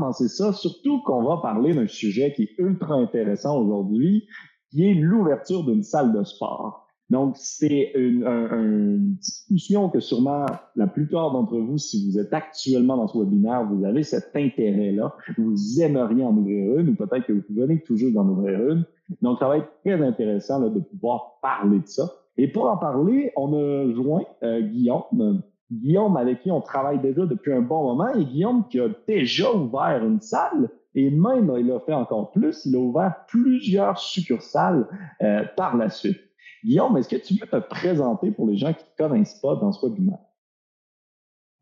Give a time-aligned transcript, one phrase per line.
[0.00, 4.26] commencer ça, surtout qu'on va parler d'un sujet qui est ultra intéressant aujourd'hui,
[4.70, 6.86] qui est l'ouverture d'une salle de sport.
[7.10, 13.08] Donc, c'est une, discussion que sûrement la plupart d'entre vous, si vous êtes actuellement dans
[13.08, 15.14] ce webinaire, vous avez cet intérêt-là.
[15.36, 18.84] Vous aimeriez en ouvrir une ou peut-être que vous venez toujours d'en ouvrir une.
[19.22, 22.08] Donc, ça va être très intéressant de pouvoir parler de ça.
[22.36, 25.42] Et pour en parler, on a joint euh, Guillaume.
[25.70, 29.52] Guillaume avec qui on travaille déjà depuis un bon moment et Guillaume qui a déjà
[29.52, 34.88] ouvert une salle et même il a fait encore plus, il a ouvert plusieurs succursales
[35.22, 36.20] euh, par la suite.
[36.64, 39.56] Guillaume, est-ce que tu veux te présenter pour les gens qui ne te connaissent pas
[39.56, 40.18] dans ce webinaire?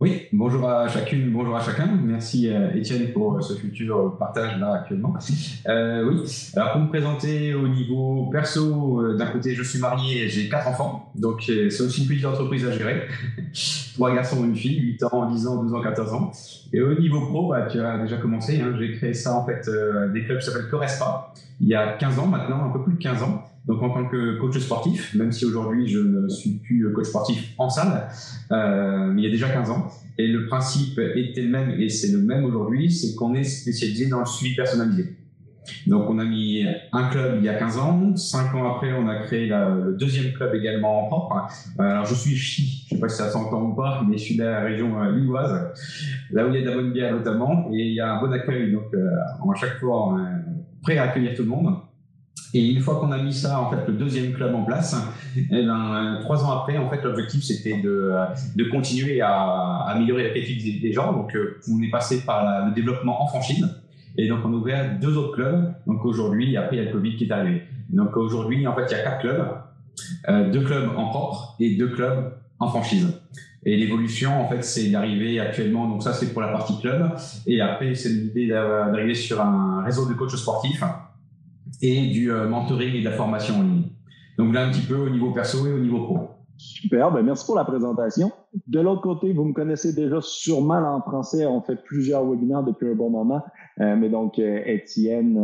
[0.00, 1.88] Oui, bonjour à chacune, bonjour à chacun.
[1.88, 5.12] Merci euh, Étienne pour euh, ce futur partage là actuellement.
[5.66, 10.28] Euh, oui, alors pour me présenter au niveau perso, euh, d'un côté je suis marié,
[10.28, 13.08] j'ai quatre enfants, donc c'est aussi une petite entreprise à gérer.
[13.94, 16.30] Trois garçons, une fille, 8 ans, 10 ans, 12 ans, 14 ans.
[16.72, 19.68] Et au niveau pro, bah, tu as déjà commencé, hein, j'ai créé ça en fait,
[20.12, 23.02] des clubs qui s'appellent Correspa, il y a 15 ans maintenant, un peu plus de
[23.02, 23.42] 15 ans.
[23.68, 27.52] Donc en tant que coach sportif, même si aujourd'hui je ne suis plus coach sportif
[27.58, 28.08] en salle,
[28.50, 29.88] euh, il y a déjà 15 ans.
[30.16, 34.06] Et le principe était le même et c'est le même aujourd'hui, c'est qu'on est spécialisé
[34.08, 35.16] dans le suivi personnalisé.
[35.86, 39.08] Donc on a mis un club il y a 15 ans, 5 ans après on
[39.08, 41.48] a créé le deuxième club également en propre.
[41.78, 44.22] Euh, alors je suis chi, je sais pas si ça s'entend ou pas, mais je
[44.22, 45.72] suis de la région euh, lilloise,
[46.30, 48.20] là où il y a de la bonne bière notamment, et il y a un
[48.20, 49.08] bon accueil, donc euh,
[49.44, 50.16] on à chaque fois
[50.82, 51.74] prêt à accueillir tout le monde.
[52.54, 54.96] Et une fois qu'on a mis ça, en fait, le deuxième club en place,
[55.36, 58.14] et eh ben, trois ans après, en fait, l'objectif c'était de,
[58.56, 61.12] de continuer à, améliorer la qualité des, gens.
[61.12, 63.68] Donc, euh, on est passé par le développement en franchise.
[64.16, 65.74] Et donc, on a ouvert deux autres clubs.
[65.86, 67.64] Donc, aujourd'hui, après, il y a le Covid qui est arrivé.
[67.90, 69.46] Donc, aujourd'hui, en fait, il y a quatre clubs,
[70.28, 73.08] euh, deux clubs en propre et deux clubs en franchise.
[73.64, 77.12] Et l'évolution, en fait, c'est d'arriver actuellement, donc ça, c'est pour la partie club.
[77.46, 80.82] Et après, c'est l'idée d'arriver sur un réseau de coachs sportifs
[81.82, 83.84] et du euh, mentoring et de la formation en ligne.
[84.38, 86.18] Donc là, un petit peu au niveau perso et au niveau pro.
[86.56, 88.32] Super, ben merci pour la présentation.
[88.66, 91.46] De l'autre côté, vous me connaissez déjà sûrement en français.
[91.46, 93.42] On fait plusieurs webinaires depuis un bon moment.
[93.80, 95.38] Euh, mais donc, euh, Étienne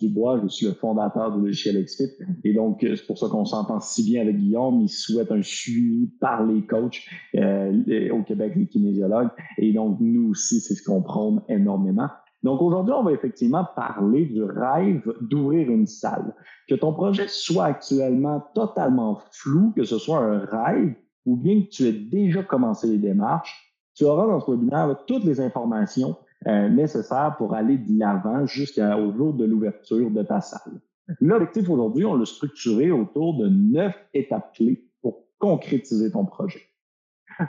[0.00, 2.16] Dubois, je suis le fondateur du logiciel XFIT.
[2.42, 4.80] Et donc, c'est pour ça qu'on s'entend si bien avec Guillaume.
[4.80, 7.00] Il souhaite un suivi par les coachs
[7.34, 9.30] au Québec, les kinésiologues.
[9.56, 12.08] Et donc, nous aussi, c'est ce qu'on prône énormément.
[12.42, 16.34] Donc aujourd'hui, on va effectivement parler du rêve d'ouvrir une salle.
[16.68, 20.94] Que ton projet soit actuellement totalement flou, que ce soit un rêve
[21.26, 25.24] ou bien que tu aies déjà commencé les démarches, tu auras dans ce webinaire toutes
[25.24, 30.80] les informations euh, nécessaires pour aller de l'avant jusqu'au jour de l'ouverture de ta salle.
[31.20, 36.69] L'objectif aujourd'hui, on l'a structuré autour de neuf étapes clés pour concrétiser ton projet.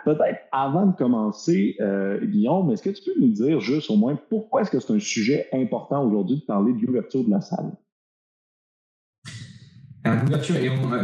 [0.05, 4.17] Peut-être avant de commencer, euh, Guillaume, est-ce que tu peux nous dire juste au moins
[4.29, 7.71] pourquoi est-ce que c'est un sujet important aujourd'hui de parler de l'ouverture de la salle?
[10.03, 10.55] L'ouverture,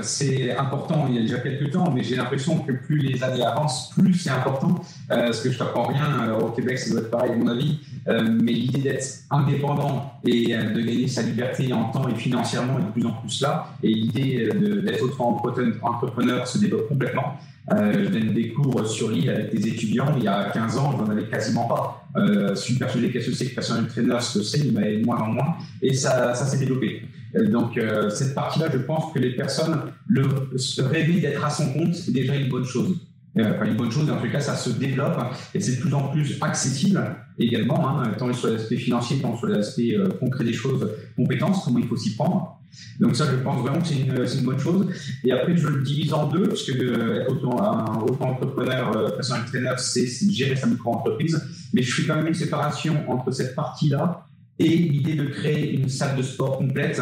[0.01, 3.43] c'est important il y a déjà quelques temps, mais j'ai l'impression que plus les années
[3.43, 4.73] avancent, plus c'est important.
[5.11, 7.79] Euh, parce que je t'apprends rien, au Québec, ça doit être pareil à mon avis,
[8.07, 12.79] euh, mais l'idée d'être indépendant et euh, de gagner sa liberté en temps et financièrement
[12.79, 13.67] est de plus en plus là.
[13.83, 14.49] Et l'idée
[14.83, 17.35] d'être auto-entrepreneur se développe complètement.
[17.73, 20.13] Euh, je donne des cours sur l'île avec des étudiants.
[20.17, 22.07] Il y a 15 ans, je n'en avais quasiment pas.
[22.15, 25.19] Euh, je suis persuadé qu'est-ce que c'est que personal trainer, ce que c'est, mais moins
[25.19, 25.57] en moins.
[25.81, 27.01] Et ça, ça s'est développé.
[27.49, 30.23] Donc, euh, cette partie-là, je pense que les personnes, le,
[30.55, 32.95] se rêver d'être à son compte, c'est déjà une bonne chose.
[33.37, 35.17] Euh, enfin, une bonne chose, mais en tout cas, ça se développe
[35.53, 36.99] et c'est de plus en plus accessible
[37.37, 41.79] également, hein, tant sur l'aspect financier, tant sur l'aspect euh, concret des choses, compétences, comment
[41.79, 42.56] il faut s'y prendre.
[42.99, 44.87] Donc ça, je pense vraiment que c'est une, bonne chose.
[45.23, 49.09] Et après, je le divise en deux, parce que euh, être autant, un auto-entrepreneur, euh,
[49.09, 51.41] personal trainer, c'est gérer sa micro-entreprise.
[51.73, 54.27] Mais je fais quand même une séparation entre cette partie-là
[54.59, 57.01] et l'idée de créer une salle de sport complète,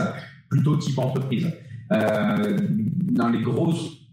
[0.49, 1.47] plutôt type entreprise.
[1.91, 2.57] Euh,
[3.11, 4.04] dans les grosses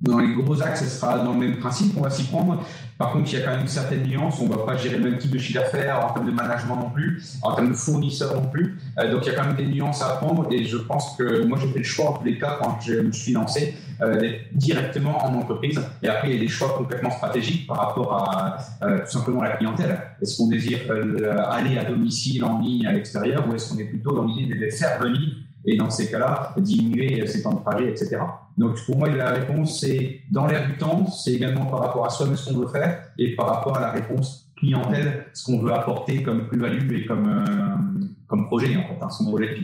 [0.00, 2.62] dans les gros axes, ce sera dans le même principe, on va s'y prendre.
[2.98, 4.38] Par contre, il y a quand même une certaine nuance.
[4.40, 6.76] On ne va pas gérer le même type de chiffre d'affaires en termes de management
[6.76, 8.78] non plus, en termes de fournisseurs non plus.
[8.98, 10.46] Euh, donc, il y a quand même des nuances à apprendre.
[10.50, 12.94] Et je pense que moi, j'ai fait le choix, en tous les cas, quand je
[12.94, 15.80] me suis lancé, euh, d'être directement en entreprise.
[16.02, 19.42] Et après, il y a des choix complètement stratégiques par rapport à euh, tout simplement
[19.42, 19.98] la clientèle.
[20.20, 20.80] Est-ce qu'on désire
[21.50, 24.60] aller à domicile, en ligne, à l'extérieur, ou est-ce qu'on est plutôt dans l'idée de
[24.60, 25.36] les faire venir
[25.68, 28.18] et dans ces cas-là, diminuer ses temps de trajet, etc.
[28.56, 32.10] Donc pour moi, la réponse, c'est dans l'air du temps, c'est également par rapport à
[32.10, 35.72] soi-même ce qu'on veut faire et par rapport à la réponse clientèle, ce qu'on veut
[35.72, 39.56] apporter comme plus-value et comme, euh, comme projet, en fait, hein, son projet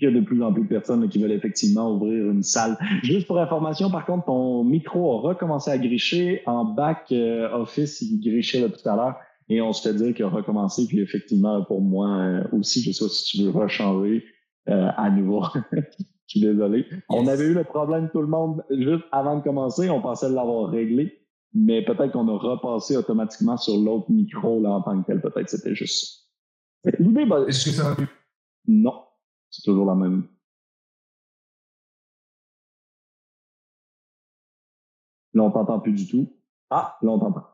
[0.00, 2.78] il y a de plus en plus de personnes qui veulent effectivement ouvrir une salle.
[3.02, 6.42] Juste pour information, par contre, ton micro a recommencé à gricher.
[6.46, 9.16] En back euh, office, il grichait tout à l'heure.
[9.48, 10.86] Et on se fait dire qu'il a recommencé.
[10.86, 14.24] Puis effectivement, pour moi euh, aussi, je sais pas si tu veux rechanger
[14.68, 15.44] euh, à nouveau.
[16.30, 16.86] je suis désolé.
[17.08, 19.90] On avait eu le problème, tout le monde, juste avant de commencer.
[19.90, 21.26] On pensait l'avoir réglé.
[21.52, 25.20] Mais peut-être qu'on a repassé automatiquement sur l'autre micro là, en tant que tel.
[25.20, 26.30] Peut-être c'était juste
[26.84, 26.90] ça.
[27.00, 28.04] L'idée, est-ce que ça va
[28.68, 29.02] Non.
[29.50, 30.28] C'est toujours la même.
[35.34, 36.32] Là, on t'entend plus du tout.
[36.70, 37.46] Ah, là, on t'entend.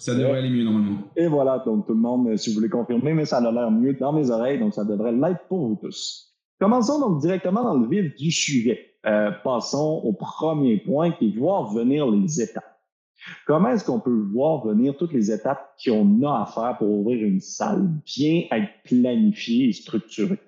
[0.00, 1.10] Ça devrait aller mieux normalement.
[1.16, 3.92] Et voilà, donc tout le monde, si vous voulez confirmer, mais ça a l'air mieux
[3.92, 6.31] dans mes oreilles, donc ça devrait l'être pour vous tous.
[6.62, 8.94] Commençons donc directement dans le vif du sujet.
[9.04, 12.78] Euh, passons au premier point qui est voir venir les étapes.
[13.48, 17.26] Comment est-ce qu'on peut voir venir toutes les étapes qu'on a à faire pour ouvrir
[17.26, 20.38] une salle, bien être planifiée et structurée?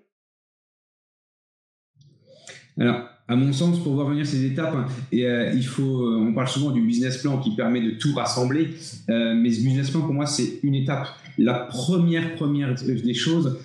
[2.78, 6.46] Alors, à mon sens, pour voir venir ces étapes, euh, il faut, euh, on parle
[6.46, 8.68] souvent du business plan qui permet de tout rassembler,
[9.08, 11.08] mais ce business plan, pour moi, c'est une étape.
[11.38, 13.58] La première, première des choses,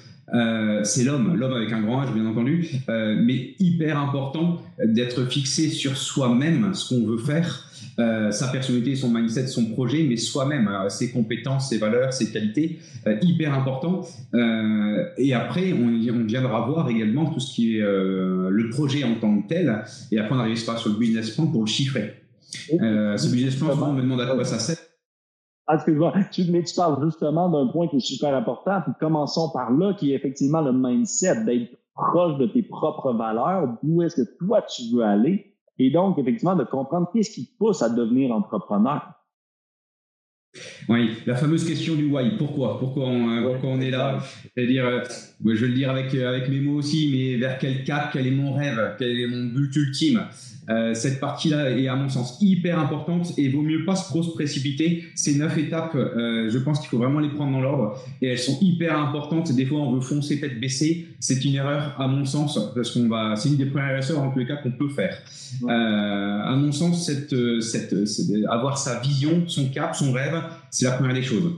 [0.83, 5.97] c'est l'homme, l'homme avec un grand H, bien entendu, mais hyper important d'être fixé sur
[5.97, 10.87] soi-même, ce qu'on veut faire, euh, sa personnalité, son mindset, son projet, mais soi-même, euh,
[10.87, 14.01] ses compétences, ses valeurs, ses qualités, euh, hyper important.
[15.17, 19.41] et après, on, on, viendra voir également tout ce qui est le projet en tant
[19.41, 22.13] que tel, et après on arrivera sur le business plan pour le chiffrer.
[22.69, 24.78] ce business plan, souvent, on me demande à quoi ça sert.
[25.71, 26.13] Excuse-moi,
[26.49, 30.11] mais tu parles justement d'un point qui est super important, puis commençons par là, qui
[30.11, 34.83] est effectivement le mindset, d'être proche de tes propres valeurs, d'où est-ce que toi tu
[34.93, 35.49] veux aller,
[35.79, 39.01] et donc, effectivement, de comprendre qu'est-ce qui te pousse à devenir entrepreneur.
[40.89, 42.31] Oui, la fameuse question du why.
[42.39, 42.79] Pourquoi?
[42.79, 44.17] Pourquoi on, euh, pourquoi on est là?
[44.55, 45.01] C'est-à-dire, euh,
[45.45, 48.25] je vais le dire avec, euh, avec mes mots aussi, mais vers quel cap, quel
[48.25, 50.21] est mon rêve, quel est mon but ultime?
[50.69, 54.29] Euh, cette partie-là est à mon sens hyper importante et vaut mieux pas trop se
[54.29, 55.03] précipiter.
[55.15, 58.37] Ces neuf étapes, euh, je pense qu'il faut vraiment les prendre dans l'ordre et elles
[58.37, 59.51] sont hyper importantes.
[59.51, 61.07] Des fois, on veut foncer tête baissée.
[61.19, 64.31] C'est une erreur à mon sens parce qu'on va, c'est une des premières erreurs en
[64.31, 65.17] tous les cas qu'on peut faire.
[65.63, 67.95] Euh, à mon sens, cette, cette,
[68.47, 70.39] avoir sa vision, son cap, son rêve,
[70.71, 71.51] c'est la première des choses.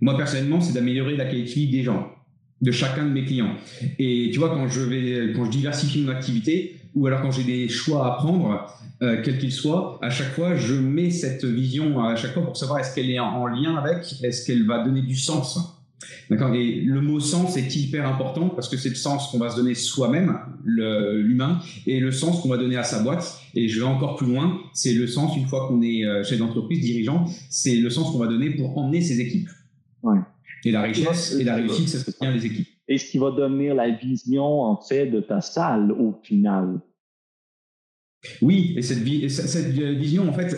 [0.00, 2.10] Moi personnellement, c'est d'améliorer la qualité des gens
[2.60, 3.54] de chacun de mes clients.
[3.98, 7.44] Et tu vois, quand je vais, quand je diversifie mon activité, ou alors quand j'ai
[7.44, 8.66] des choix à prendre,
[9.02, 12.56] euh, quels qu'ils soient, à chaque fois, je mets cette vision à chaque fois pour
[12.56, 15.79] savoir est-ce qu'elle est en lien avec, est-ce qu'elle va donner du sens.
[16.30, 19.50] D'accord Et le mot sens est hyper important parce que c'est le sens qu'on va
[19.50, 23.40] se donner soi-même, l'humain, et le sens qu'on va donner à sa boîte.
[23.54, 26.38] Et je vais encore plus loin, c'est le sens, une fois qu'on est euh, chef
[26.38, 29.50] d'entreprise, dirigeant, c'est le sens qu'on va donner pour emmener ses équipes.
[30.02, 30.18] Ouais.
[30.64, 33.74] Et la richesse et la réussite, c'est bien les équipes et ce qui va devenir
[33.74, 36.80] la vision, en fait, de ta salle au final.
[38.42, 40.54] Oui, et cette, vision, en fait,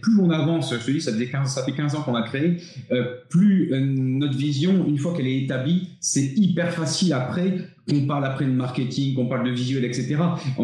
[0.00, 2.22] plus on avance, je te dis, ça, fait 15, ça fait 15 ans qu'on a
[2.22, 2.56] créé,
[2.90, 8.04] euh, plus euh, notre vision, une fois qu'elle est établie, c'est hyper facile après qu'on
[8.06, 10.16] parle après de marketing, qu'on parle de visuel, etc.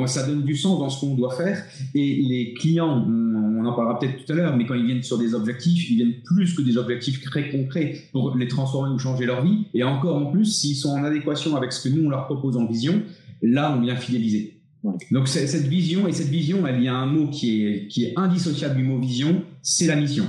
[0.07, 1.63] Ça donne du sens dans ce qu'on doit faire.
[1.95, 5.19] Et les clients, on en parlera peut-être tout à l'heure, mais quand ils viennent sur
[5.19, 9.25] des objectifs, ils viennent plus que des objectifs très concrets pour les transformer ou changer
[9.25, 9.67] leur vie.
[9.73, 12.57] Et encore en plus, s'ils sont en adéquation avec ce que nous, on leur propose
[12.57, 13.03] en vision,
[13.41, 14.62] là, on vient fidéliser.
[15.11, 18.15] Donc cette vision, et cette vision, il y a un mot qui est, qui est
[18.17, 20.25] indissociable du mot vision, c'est la mission.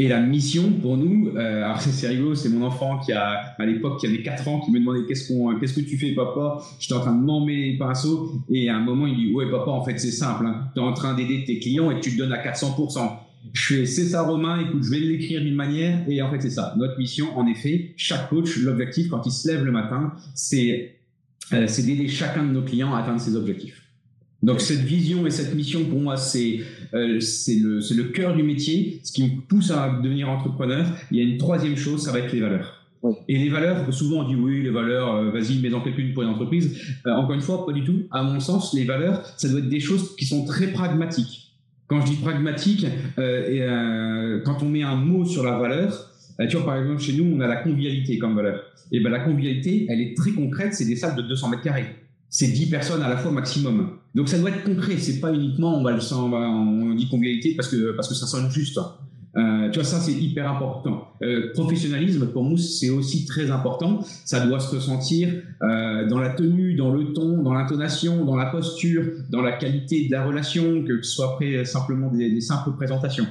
[0.00, 3.66] Et la mission pour nous, euh, alors c'est rigolo, c'est mon enfant qui a à
[3.66, 6.62] l'époque qui avait 4 ans qui me demandait qu'est-ce qu'on qu'est-ce que tu fais papa?
[6.78, 9.72] J'étais en train de m'emmener les pinceaux et à un moment il dit ouais papa
[9.72, 10.70] en fait c'est simple, hein.
[10.72, 13.10] tu es en train d'aider tes clients et tu te donnes à 400%.
[13.52, 16.50] Je fais c'est ça Romain, écoute je vais l'écrire d'une manière et en fait c'est
[16.50, 16.74] ça.
[16.78, 20.97] Notre mission en effet, chaque coach, l'objectif quand il se lève le matin, c'est
[21.66, 23.82] c'est d'aider chacun de nos clients à atteindre ses objectifs.
[24.42, 26.60] Donc cette vision et cette mission, pour moi, c'est
[26.94, 30.86] euh, le, le cœur du métier, ce qui me pousse à devenir entrepreneur.
[31.10, 32.74] Il y a une troisième chose, ça va être les valeurs.
[33.28, 36.96] Et les valeurs, souvent on dit oui, les valeurs, vas-y, mets-en quelques-unes pour une entreprise.
[37.06, 38.02] encore une fois, pas du tout.
[38.10, 41.54] À mon sens, les valeurs, ça doit être des choses qui sont très pragmatiques.
[41.86, 42.86] Quand je dis pragmatique,
[43.18, 43.64] et,
[44.44, 46.07] quand on met un mot sur la valeur,
[46.46, 48.62] tu vois, par exemple, chez nous, on a la convivialité comme valeur.
[48.92, 51.96] Et ben la convivialité, elle est très concrète, c'est des salles de 200 mètres carrés.
[52.30, 53.98] C'est 10 personnes à la fois maximum.
[54.14, 57.68] Donc ça doit être concret, c'est pas uniquement on va le on, dit convivialité parce
[57.68, 58.78] que parce que ça sonne juste.
[59.36, 61.08] Euh, tu vois ça c'est hyper important.
[61.22, 64.00] Euh, professionnalisme pour nous c'est aussi très important.
[64.24, 65.28] Ça doit se ressentir
[65.62, 70.06] euh, dans la tenue, dans le ton, dans l'intonation, dans la posture, dans la qualité
[70.06, 73.26] de la relation, que ce soit après simplement des simples présentations.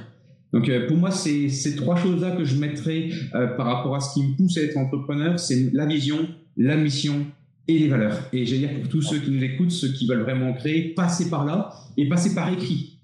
[0.52, 4.00] Donc euh, pour moi, c'est ces trois choses-là que je mettrais euh, par rapport à
[4.00, 6.26] ce qui me pousse à être entrepreneur, c'est la vision,
[6.56, 7.26] la mission
[7.66, 8.18] et les valeurs.
[8.32, 11.28] Et j'ai dire pour tous ceux qui nous écoutent, ceux qui veulent vraiment créer, passer
[11.28, 12.98] par là et passer par écrit.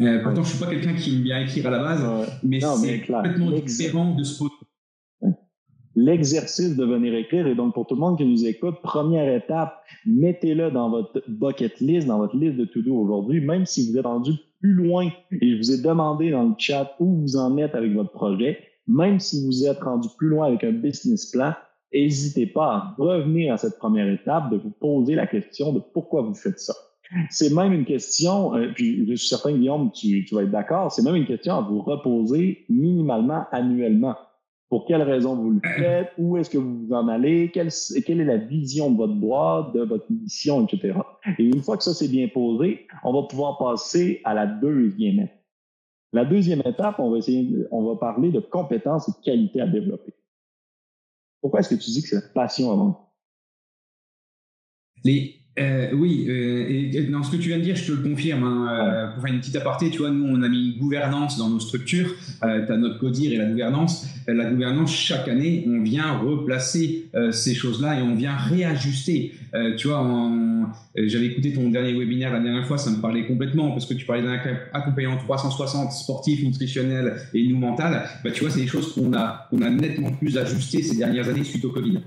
[0.00, 3.00] Euh, pourtant, je suis pas quelqu'un qui aime bien écrire à la base, mais c'est
[3.00, 4.44] complètement différent de ce
[5.98, 7.46] l'exercice de venir écrire.
[7.46, 11.80] Et donc, pour tout le monde qui nous écoute, première étape, mettez-le dans votre bucket
[11.80, 15.52] list, dans votre liste de to-do aujourd'hui, même si vous êtes rendu plus loin et
[15.52, 19.20] je vous ai demandé dans le chat où vous en êtes avec votre projet, même
[19.20, 21.54] si vous êtes rendu plus loin avec un business plan,
[21.92, 26.22] n'hésitez pas à revenir à cette première étape, de vous poser la question de pourquoi
[26.22, 26.74] vous faites ça.
[27.30, 30.92] C'est même une question, euh, puis je suis certain, Guillaume, tu, tu vas être d'accord,
[30.92, 34.14] c'est même une question à vous reposer minimalement annuellement.
[34.68, 36.12] Pour quelles raisons vous le faites?
[36.18, 37.50] Où est-ce que vous vous en allez?
[37.50, 37.70] Quelle,
[38.04, 40.98] quelle est la vision de votre boîte, de votre mission, etc.
[41.38, 45.20] Et une fois que ça c'est bien posé, on va pouvoir passer à la deuxième
[45.20, 45.34] étape.
[46.12, 49.66] La deuxième étape, on va essayer, on va parler de compétences et de qualités à
[49.66, 50.14] développer.
[51.40, 53.12] Pourquoi est-ce que tu dis que c'est la passion avant?
[55.04, 58.08] Les, euh, oui, euh, et dans ce que tu viens de dire, je te le
[58.08, 58.44] confirme.
[58.44, 61.38] Hein, euh, pour faire une petite aparté, tu vois, nous, on a mis une gouvernance
[61.38, 62.14] dans nos structures.
[62.42, 64.06] Euh, tu as notre CODIR et la gouvernance.
[64.28, 69.32] Euh, la gouvernance, chaque année, on vient replacer ces choses-là et on vient réajuster.
[69.76, 70.06] tu vois,
[70.94, 74.06] j'avais écouté ton dernier webinaire la dernière fois, ça me parlait complètement parce que tu
[74.06, 74.38] parlais d'un
[74.72, 78.04] accompagnement 360 sportif, nutritionnel et nous mental.
[78.22, 81.28] Bah, tu vois, c'est des choses qu'on a, qu'on a nettement plus ajustées ces dernières
[81.28, 82.00] années suite au Covid.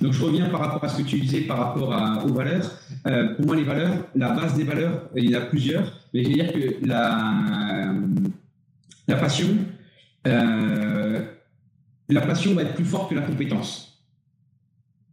[0.00, 1.88] Donc je reviens par rapport à ce que tu disais par rapport
[2.24, 2.70] aux valeurs.
[3.06, 6.22] Euh, pour moi, les valeurs, la base des valeurs, il y en a plusieurs, mais
[6.22, 7.94] je veux dire que la,
[9.08, 9.48] la passion,
[10.26, 11.24] euh,
[12.08, 14.02] la passion va être plus forte que la compétence.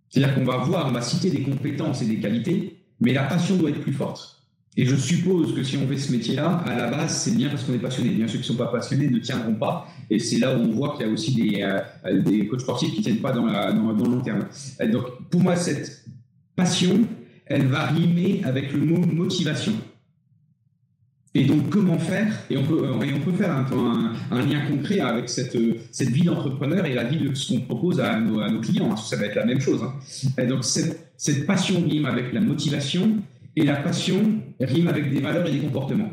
[0.09, 3.55] C'est-à-dire qu'on va voir, on va citer des compétences et des qualités, mais la passion
[3.57, 4.38] doit être plus forte.
[4.79, 7.65] Et je suppose que si on fait ce métier-là, à la base, c'est bien parce
[7.65, 8.11] qu'on est passionné.
[8.11, 9.85] Bien ceux qui ne sont pas passionnés ne tiendront pas.
[10.09, 12.99] Et c'est là où on voit qu'il y a aussi des, euh, coachs sportifs qui
[12.99, 14.45] ne tiennent pas dans, dans, le long terme.
[14.89, 16.05] Donc, pour moi, cette
[16.55, 16.97] passion,
[17.45, 19.73] elle va rimer avec le mot motivation.
[21.35, 22.33] Et donc, comment faire?
[22.49, 25.57] Et on peut, et on peut faire un, lien concret avec cette,
[25.91, 28.93] cette vie d'entrepreneur et la vie de ce qu'on propose à nos, clients.
[28.93, 29.83] Hein, ça va être la même chose.
[29.83, 29.93] Hein.
[30.41, 33.17] Et donc, cette passion rime avec la motivation
[33.59, 34.21] et la passion
[34.59, 36.11] rime avec des valeurs et des comportements.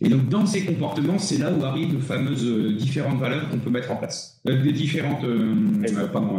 [0.00, 3.58] Et donc, dans ces comportements, c'est là où arrivent les fameuses euh, différentes valeurs qu'on
[3.58, 4.40] peut mettre en place.
[4.48, 5.54] Euh, des différentes, euh,
[5.84, 6.36] euh pardon,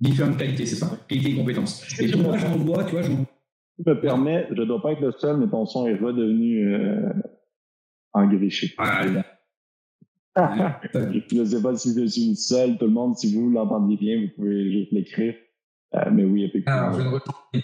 [0.00, 0.90] différentes qualités, c'est ça?
[1.08, 1.84] Qualités et compétences.
[2.00, 3.24] Et donc, moi, j'en vois, tu vois, j'en
[3.76, 6.74] tu me permets, je ne dois pas être le seul, mais ton son est redevenu
[6.74, 7.10] euh,
[8.12, 8.74] engriché.
[8.78, 9.06] Ah,
[10.94, 13.96] je ne sais pas si je suis le seul, tout le monde, si vous l'entendez
[13.96, 15.34] bien, vous pouvez juste l'écrire.
[16.12, 16.78] mais oui, effectivement.
[16.78, 17.02] Alors, je
[17.56, 17.62] ne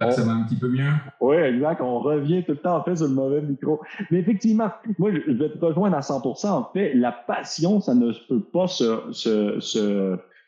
[0.00, 0.90] ça va un petit peu mieux.
[1.20, 1.82] Oui, exact.
[1.82, 3.80] On revient tout le temps, en fait, sur le mauvais micro.
[4.10, 8.10] Mais effectivement, moi, je vais te rejoindre à 100% En fait, la passion, ça ne
[8.28, 9.60] peut pas se, se,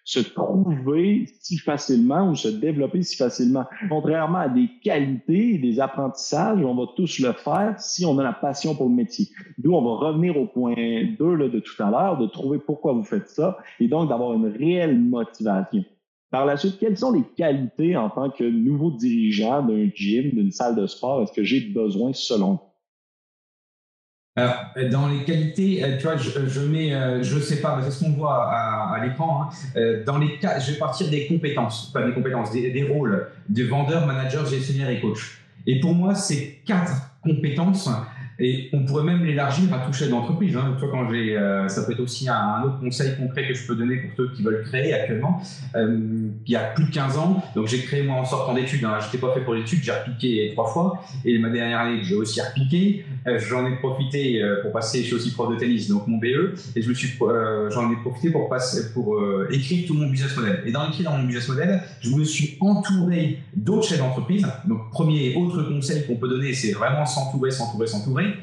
[0.04, 3.66] se, trouver si facilement ou se développer si facilement.
[3.90, 8.32] Contrairement à des qualités des apprentissages, on va tous le faire si on a la
[8.32, 9.28] passion pour le métier.
[9.58, 10.74] D'où on va revenir au point
[11.18, 14.32] 2 là, de tout à l'heure, de trouver pourquoi vous faites ça et donc d'avoir
[14.32, 15.84] une réelle motivation.
[16.32, 20.50] Par la suite, quelles sont les qualités en tant que nouveau dirigeant d'un gym, d'une
[20.50, 22.58] salle de sport, est-ce que j'ai besoin selon
[24.34, 24.54] alors,
[24.90, 28.02] dans les qualités, euh, tu vois, je, je mets, euh, je sais pas, c'est ce
[28.02, 29.42] qu'on voit à, l'écran.
[29.42, 29.48] Hein.
[29.76, 33.64] Euh, dans les cas, je vais partir des compétences, pas des compétences, des rôles de
[33.64, 35.42] vendeur, manager, gestionnaire et coach.
[35.66, 37.90] Et pour moi, ces quatre compétences,
[38.38, 40.56] et on pourrait même l'élargir à tout chef d'entreprise.
[40.56, 40.76] Hein.
[40.78, 43.76] Toi, quand j'ai, euh, ça peut être aussi un, autre conseil concret que je peux
[43.76, 45.40] donner pour ceux qui veulent créer actuellement.
[45.76, 48.84] Euh, il y a plus de 15 ans, donc j'ai créé moi en sortant d'études.
[48.84, 48.98] Hein.
[49.00, 51.04] Je n'étais pas fait pour l'étude, j'ai repiqué trois fois.
[51.24, 53.04] Et ma dernière année, j'ai aussi repiqué.
[53.26, 56.82] J'en ai profité pour passer, je suis aussi prof de tennis, donc mon BE, et
[56.82, 57.16] je suis,
[57.70, 60.62] j'en ai profité pour passer, pour écrire tout mon business model.
[60.66, 64.46] Et dans l'écrire dans mon business model, je me suis entouré d'autres chefs d'entreprise.
[64.66, 68.34] Donc, premier et autre conseil qu'on peut donner, c'est vraiment s'entourer, s'entourer, s'entourer,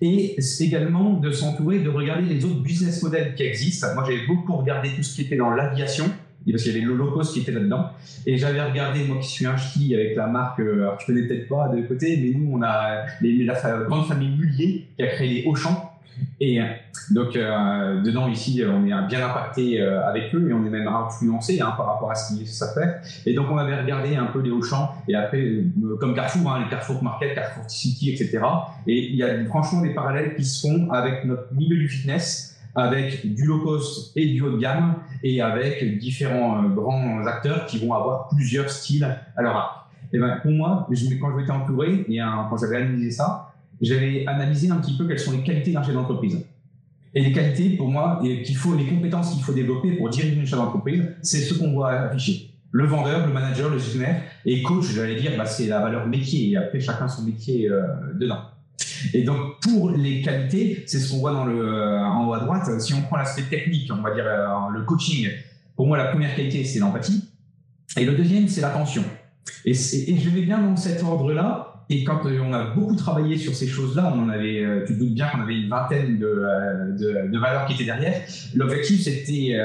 [0.00, 3.88] et également de s'entourer, de regarder les autres business models qui existent.
[3.94, 6.10] Moi, j'avais beaucoup regardé tout ce qui était dans l'aviation
[6.52, 7.90] parce qu'il y avait cost qui était là-dedans.
[8.24, 11.26] Et j'avais regardé, moi qui suis un ch'ti avec la marque, euh, alors tu connais
[11.26, 15.42] peut-être pas de côté, mais nous, on a la, grande famille Mullier qui a créé
[15.42, 15.92] les Auchan.
[16.40, 16.64] Et euh,
[17.10, 21.60] donc, euh, dedans, ici, on est bien impacté avec eux et on est même influencé
[21.60, 23.28] hein, par rapport à ce que ça fait.
[23.30, 25.62] Et donc, on avait regardé un peu les Auchan et après,
[26.00, 28.38] comme Carrefour, hein, les Carrefour Market, Carrefour City, etc.
[28.86, 32.55] Et il y a franchement des parallèles qui se font avec notre milieu du fitness
[32.76, 37.66] avec du low cost et du haut de gamme et avec différents euh, grands acteurs
[37.66, 39.86] qui vont avoir plusieurs styles à leur arc.
[40.12, 44.70] Et ben, pour moi, quand je m'étais entouré et quand j'avais analysé ça, j'avais analysé
[44.70, 46.46] un petit peu quelles sont les qualités d'un chef d'entreprise.
[47.14, 50.46] Et les qualités, pour moi, qu'il faut, les compétences qu'il faut développer pour diriger une
[50.46, 52.50] chef d'entreprise, c'est ce qu'on voit afficher.
[52.72, 56.50] Le vendeur, le manager, le gestionnaire et coach, j'allais dire, bah, c'est la valeur métier.
[56.50, 57.82] Et après, chacun son métier euh,
[58.14, 58.40] dedans.
[59.14, 62.40] Et donc, pour les qualités, c'est ce qu'on voit dans le, euh, en haut à
[62.40, 62.80] droite.
[62.80, 65.28] Si on prend l'aspect technique, on va dire euh, le coaching,
[65.74, 67.24] pour moi, la première qualité, c'est l'empathie.
[67.96, 69.04] Et le deuxième, c'est l'attention.
[69.64, 71.84] Et, je vais bien dans cet ordre-là.
[71.88, 75.14] Et quand euh, on a beaucoup travaillé sur ces choses-là, on avait, tu te doutes
[75.14, 76.26] bien qu'on avait une vingtaine de,
[76.98, 78.22] de, valeurs qui étaient derrière.
[78.54, 79.56] L'objectif, c'était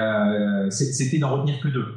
[0.69, 1.87] c'était d'en retenir que deux.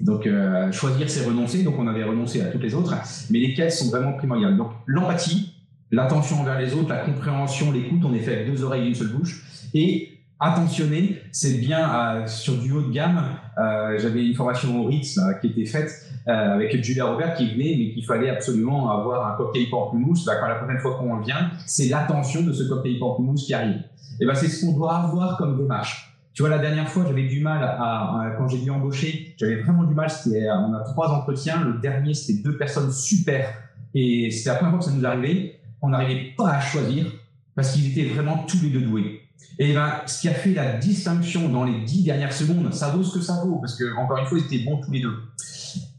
[0.00, 0.28] Donc,
[0.70, 1.64] choisir, c'est renoncer.
[1.64, 2.94] Donc, on avait renoncé à toutes les autres.
[3.30, 4.56] Mais lesquelles sont vraiment primordiales.
[4.56, 5.55] Donc, l'empathie,
[5.90, 8.94] l'attention envers les autres, la compréhension, l'écoute, on est fait avec deux oreilles et une
[8.94, 9.44] seule bouche.
[9.74, 13.22] Et attentionner, c'est bien euh, sur du haut de gamme.
[13.58, 15.90] Euh, J'avais une formation au Ritz qui était faite
[16.28, 20.24] euh, avec Julia Robert qui venait, mais qu'il fallait absolument avoir un cocktail pamplemousse.
[20.24, 23.82] Bah, quand la prochaine fois qu'on vient, c'est l'attention de ce cocktail pamplemousse qui arrive.
[24.20, 26.14] Et ben c'est ce qu'on doit avoir comme démarche.
[26.32, 29.84] Tu vois, la dernière fois, j'avais du mal à, quand j'ai dû embaucher, j'avais vraiment
[29.84, 30.10] du mal.
[30.10, 31.62] C'était, on a trois entretiens.
[31.64, 33.48] Le dernier, c'était deux personnes super.
[33.94, 37.06] Et c'était la première fois que ça nous arrivait on n'arrivait pas à choisir
[37.54, 39.22] parce qu'ils étaient vraiment tous les deux doués.
[39.58, 43.02] Et ben, ce qui a fait la distinction dans les dix dernières secondes, ça vaut
[43.02, 45.16] ce que ça vaut, parce que encore une fois, ils étaient bons tous les deux.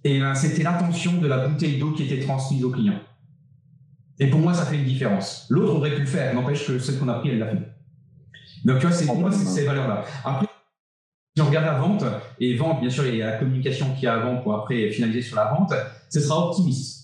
[0.03, 2.99] Et ben, c'était l'attention de la bouteille d'eau qui était transmise au client.
[4.19, 5.47] Et pour moi, ça fait une différence.
[5.49, 7.61] L'autre aurait pu le faire, n'empêche que celle qu'on a pris, elle l'a fait.
[8.65, 10.03] Donc, tu vois, c'est pour moi, c'est ces valeurs-là.
[10.25, 10.47] Après,
[11.35, 12.03] si on regarde la vente,
[12.39, 14.89] et vente, bien sûr, il y a la communication qui y a avant pour après
[14.89, 15.71] finaliser sur la vente,
[16.09, 16.96] ce sera optimiste.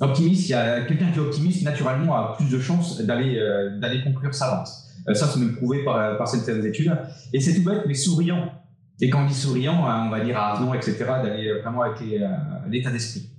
[0.00, 0.48] Optimiste,
[0.88, 4.68] quelqu'un qui est optimiste, naturellement, a plus de chances d'aller euh, conclure sa vente.
[5.08, 6.96] Euh, ça, c'est même prouvé par, par certaines études.
[7.32, 8.50] Et c'est tout bête, mais souriant.
[9.00, 11.98] Et quand on dit souriant, euh, on va dire avenant, etc., d'aller vraiment avec
[12.68, 13.30] l'état d'esprit.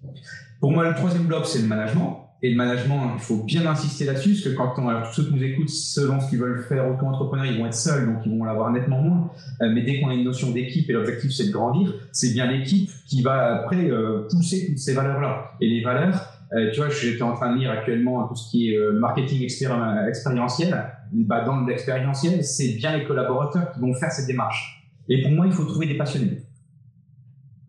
[0.62, 2.22] Pour moi, le troisième bloc, c'est le management.
[2.42, 5.28] Et le management, il faut bien insister là-dessus, parce que quand on, alors, tous ceux
[5.28, 8.38] qui nous écoutent, selon ce qu'ils veulent faire auto-entrepreneur, ils vont être seuls, donc ils
[8.38, 9.32] vont l'avoir nettement moins.
[9.62, 12.90] mais dès qu'on a une notion d'équipe et l'objectif c'est de grandir, c'est bien l'équipe
[13.08, 13.90] qui va après
[14.30, 15.54] pousser toutes ces valeurs-là.
[15.60, 18.70] Et les valeurs, euh, tu vois, j'étais en train de lire actuellement tout ce qui
[18.70, 20.92] est euh, marketing expérientiel.
[21.12, 24.88] Bah, dans l'expérientiel, c'est bien les collaborateurs qui vont faire cette démarche.
[25.10, 26.42] Et pour moi, il faut trouver des passionnés.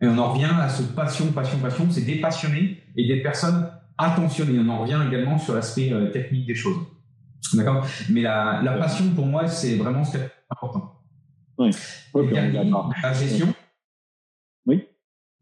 [0.00, 1.86] Et on en revient à ce passion, passion, passion.
[1.90, 4.58] C'est des passionnés et des personnes attentionnées.
[4.58, 6.76] On en revient également sur l'aspect euh, technique des choses.
[7.54, 7.86] D'accord?
[8.10, 10.92] Mais la, la, passion, pour moi, c'est vraiment ce qui est important.
[11.58, 11.70] Oui.
[12.14, 13.54] la gestion.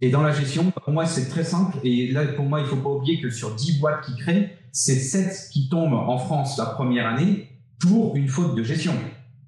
[0.00, 1.78] Et dans la gestion, pour moi, c'est très simple.
[1.84, 4.96] Et là, pour moi, il faut pas oublier que sur 10 boîtes qui créent, c'est
[4.96, 7.48] 7 qui tombent en France la première année
[7.80, 8.94] pour une faute de gestion.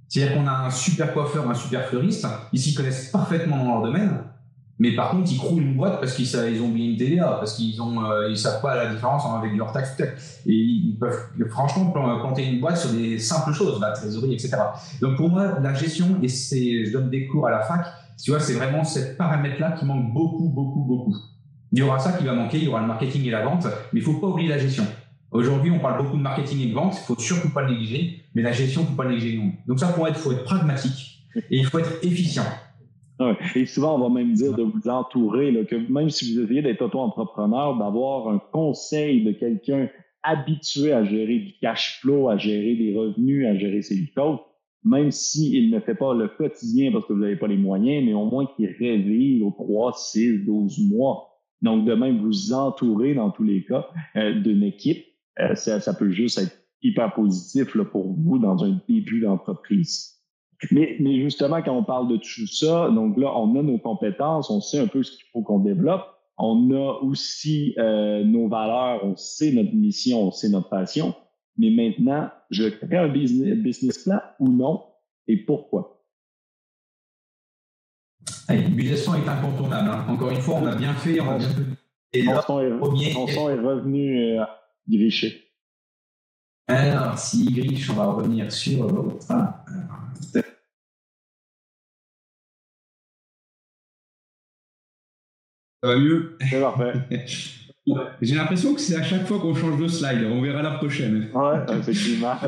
[0.08, 3.82] C'est-à-dire qu'on a un super coiffeur, un super fleuriste, ils s'y connaissent parfaitement dans leur
[3.82, 4.20] domaine,
[4.78, 7.54] mais par contre, ils croulent une boîte parce qu'ils ils ont oublié une TDA, parce
[7.54, 9.96] qu'ils ont, euh, savent pas la différence avec leur taxe
[10.46, 14.56] Et ils peuvent franchement planter une boîte sur des simples choses, la trésorerie, etc.
[15.00, 17.86] Donc pour moi, la gestion, et je donne des cours à la fac,
[18.22, 21.16] tu vois, c'est vraiment ce paramètre-là qui manque beaucoup, beaucoup, beaucoup.
[21.72, 23.66] Il y aura ça qui va manquer, il y aura le marketing et la vente,
[23.92, 24.84] mais il faut pas oublier la gestion.
[25.30, 28.22] Aujourd'hui, on parle beaucoup de marketing et de vente, il faut surtout pas le négliger,
[28.34, 29.52] mais la gestion, il faut pas le négliger non.
[29.66, 32.46] Donc ça, pour être, faut être pragmatique et il faut être efficient.
[33.54, 36.82] Et souvent, on va même dire de vous entourer, que même si vous essayez d'être
[36.82, 39.88] auto-entrepreneur, d'avoir un conseil de quelqu'un
[40.22, 44.38] habitué à gérer du cash flow, à gérer des revenus, à gérer ses choses,
[44.86, 48.14] même s'il ne fait pas le quotidien parce que vous n'avez pas les moyens, mais
[48.14, 51.28] au moins qu'il réveille aux 3, 6, 12 mois.
[51.60, 55.04] Donc, de même, vous entourer dans tous les cas euh, d'une équipe,
[55.40, 60.20] euh, ça, peut juste être hyper positif pour vous dans un début d'entreprise.
[60.70, 64.50] Mais, mais justement, quand on parle de tout ça, donc là, on a nos compétences,
[64.50, 66.04] on sait un peu ce qu'il faut qu'on développe.
[66.38, 71.14] On a aussi euh, nos valeurs, on sait notre mission, on sait notre passion.
[71.58, 74.84] Mais maintenant, je crée un business, business plan ou non,
[75.26, 76.04] et pourquoi?
[79.04, 79.90] plan est incontournable.
[79.90, 80.06] Hein.
[80.08, 81.20] Encore une fois, on a bien fait.
[81.20, 81.62] On a bien fait.
[82.12, 82.70] Et son, son, est,
[83.58, 84.44] revenu euh,
[84.88, 85.52] gricher.
[86.68, 89.26] Alors, si griche, on va revenir sur votre.
[89.26, 89.54] Ça
[95.82, 96.36] va mieux?
[96.48, 97.26] C'est parfait.
[98.20, 100.26] J'ai l'impression que c'est à chaque fois qu'on change de slide.
[100.30, 101.28] On verra la prochaine.
[101.34, 102.34] Ouais, effectivement.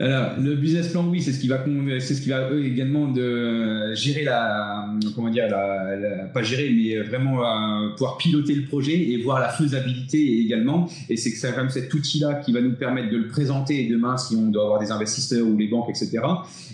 [0.00, 1.62] Alors, le business plan, oui, c'est ce qui va,
[1.98, 7.02] c'est ce qui va eux, également de gérer la, comment dire, la, pas gérer, mais
[7.06, 10.88] vraiment euh, pouvoir piloter le projet et voir la faisabilité également.
[11.10, 13.88] Et c'est que c'est quand même cet outil-là qui va nous permettre de le présenter
[13.88, 16.22] demain si on doit avoir des investisseurs ou les banques, etc.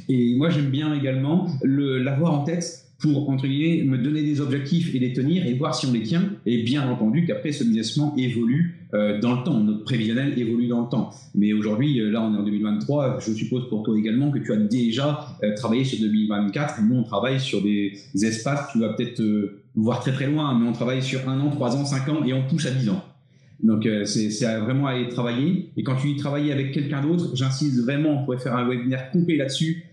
[0.09, 4.94] Et moi, j'aime bien également l'avoir en tête pour, entre guillemets, me donner des objectifs
[4.94, 6.30] et les tenir et voir si on les tient.
[6.46, 9.61] Et bien entendu qu'après, ce business plan évolue euh, dans le temps.
[9.61, 11.11] Notre prévisionnel évolue dans le temps.
[11.35, 13.18] Mais aujourd'hui, euh, là, on est en 2023.
[13.20, 16.80] Je suppose pour toi également que tu as déjà euh, travaillé sur 2024.
[16.88, 19.22] Nous, on travaille sur des espaces, tu vas peut-être
[19.74, 22.32] voir très très loin, mais on travaille sur un an, trois ans, cinq ans et
[22.32, 23.04] on touche à dix ans.
[23.62, 24.28] Donc c'est
[24.59, 25.70] vraiment à aller travailler.
[25.76, 29.11] Et quand tu y travailles avec quelqu'un d'autre, j'insiste vraiment, on pourrait faire un webinaire
[29.11, 29.85] complet là-dessus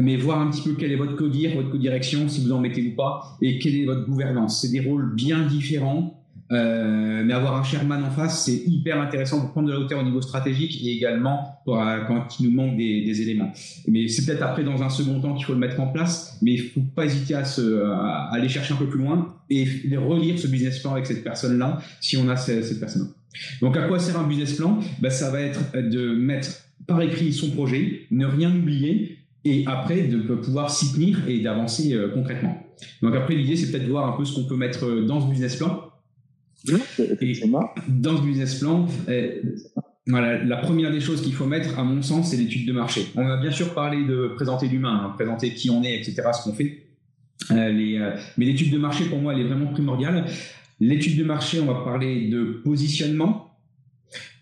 [0.00, 2.82] mais voir un petit peu quel est votre codir, votre codirection, si vous en mettez
[2.82, 4.60] ou pas, et quelle est votre gouvernance.
[4.60, 6.20] C'est des rôles bien différents,
[6.52, 10.00] euh, mais avoir un Sherman en face, c'est hyper intéressant pour prendre de la hauteur
[10.00, 13.52] au niveau stratégique et également euh, quand il nous manque des, éléments.
[13.86, 16.52] Mais c'est peut-être après, dans un second temps, qu'il faut le mettre en place, mais
[16.52, 17.44] il faut pas hésiter à,
[18.32, 19.64] aller chercher un peu plus loin et
[19.96, 23.08] relire ce business plan avec cette personne-là, si on a cette, personne-là.
[23.60, 24.80] Donc, à quoi sert un business plan?
[25.00, 26.50] Ben, Ça va être de mettre
[26.86, 31.94] par écrit son projet, ne rien oublier, et après de pouvoir s'y tenir et d'avancer
[31.94, 32.66] euh, concrètement.
[33.02, 35.20] Donc après l'idée c'est peut-être de voir un peu ce qu'on peut mettre euh, dans
[35.20, 35.86] ce business plan.
[36.68, 37.32] Et
[37.88, 39.40] dans ce business plan, euh,
[40.06, 43.06] voilà, la première des choses qu'il faut mettre, à mon sens, c'est l'étude de marché.
[43.16, 46.44] On a bien sûr parlé de présenter l'humain, hein, présenter qui on est, etc., ce
[46.44, 46.88] qu'on fait.
[47.50, 47.98] les,
[48.36, 50.26] mais l'étude de marché, pour moi, elle est vraiment primordiale.
[50.80, 53.49] L'étude de marché, on va parler de positionnement,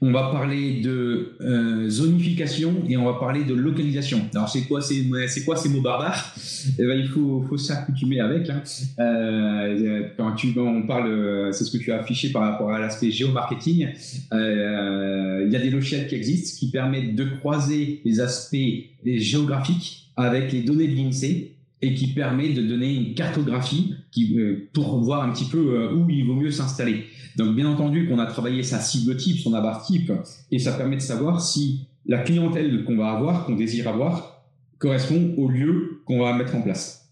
[0.01, 4.21] on va parler de euh, zonification et on va parler de localisation.
[4.33, 5.05] Alors c'est quoi, c'est,
[5.45, 6.35] quoi ces mots barbares?
[6.79, 8.49] Eh ben, Il faut, faut s'accoutumer avec.
[8.49, 8.63] Hein.
[9.01, 13.11] Euh, quand tu, on parle, c'est ce que tu as affiché par rapport à l'aspect
[13.11, 13.89] géomarketing.
[14.33, 18.57] Euh, il y a des logiciels qui existent qui permettent de croiser les aspects
[19.05, 24.37] géographiques avec les données de l'INSEE et qui permet de donner une cartographie qui,
[24.73, 27.05] pour voir un petit peu où il vaut mieux s'installer.
[27.37, 30.13] Donc, bien entendu qu'on a travaillé sa cible type, son abar type,
[30.51, 34.43] et ça permet de savoir si la clientèle qu'on va avoir, qu'on désire avoir,
[34.79, 37.09] correspond au lieu qu'on va mettre en place.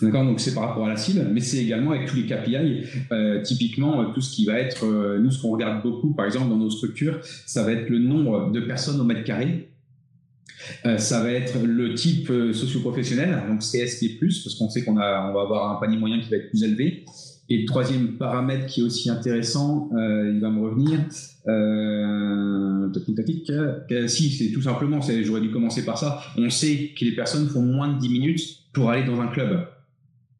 [0.00, 0.24] D'accord?
[0.24, 2.82] Donc, c'est par rapport à la cible, mais c'est également avec tous les KPI.
[3.12, 6.48] Euh, typiquement, tout ce qui va être, euh, nous, ce qu'on regarde beaucoup, par exemple,
[6.48, 9.68] dans nos structures, ça va être le nombre de personnes au mètre carré.
[10.86, 15.76] Euh, ça va être le type socio-professionnel, donc CSP+, parce qu'on sait qu'on va avoir
[15.76, 17.04] un panier moyen qui va être plus élevé.
[17.48, 21.00] Et le troisième paramètre qui est aussi intéressant, euh, il va me revenir.
[21.48, 22.88] Euh,
[24.06, 26.20] si, c'est tout simplement, j'aurais dû commencer par ça.
[26.38, 29.66] On sait que les personnes font moins de 10 minutes pour aller dans un club.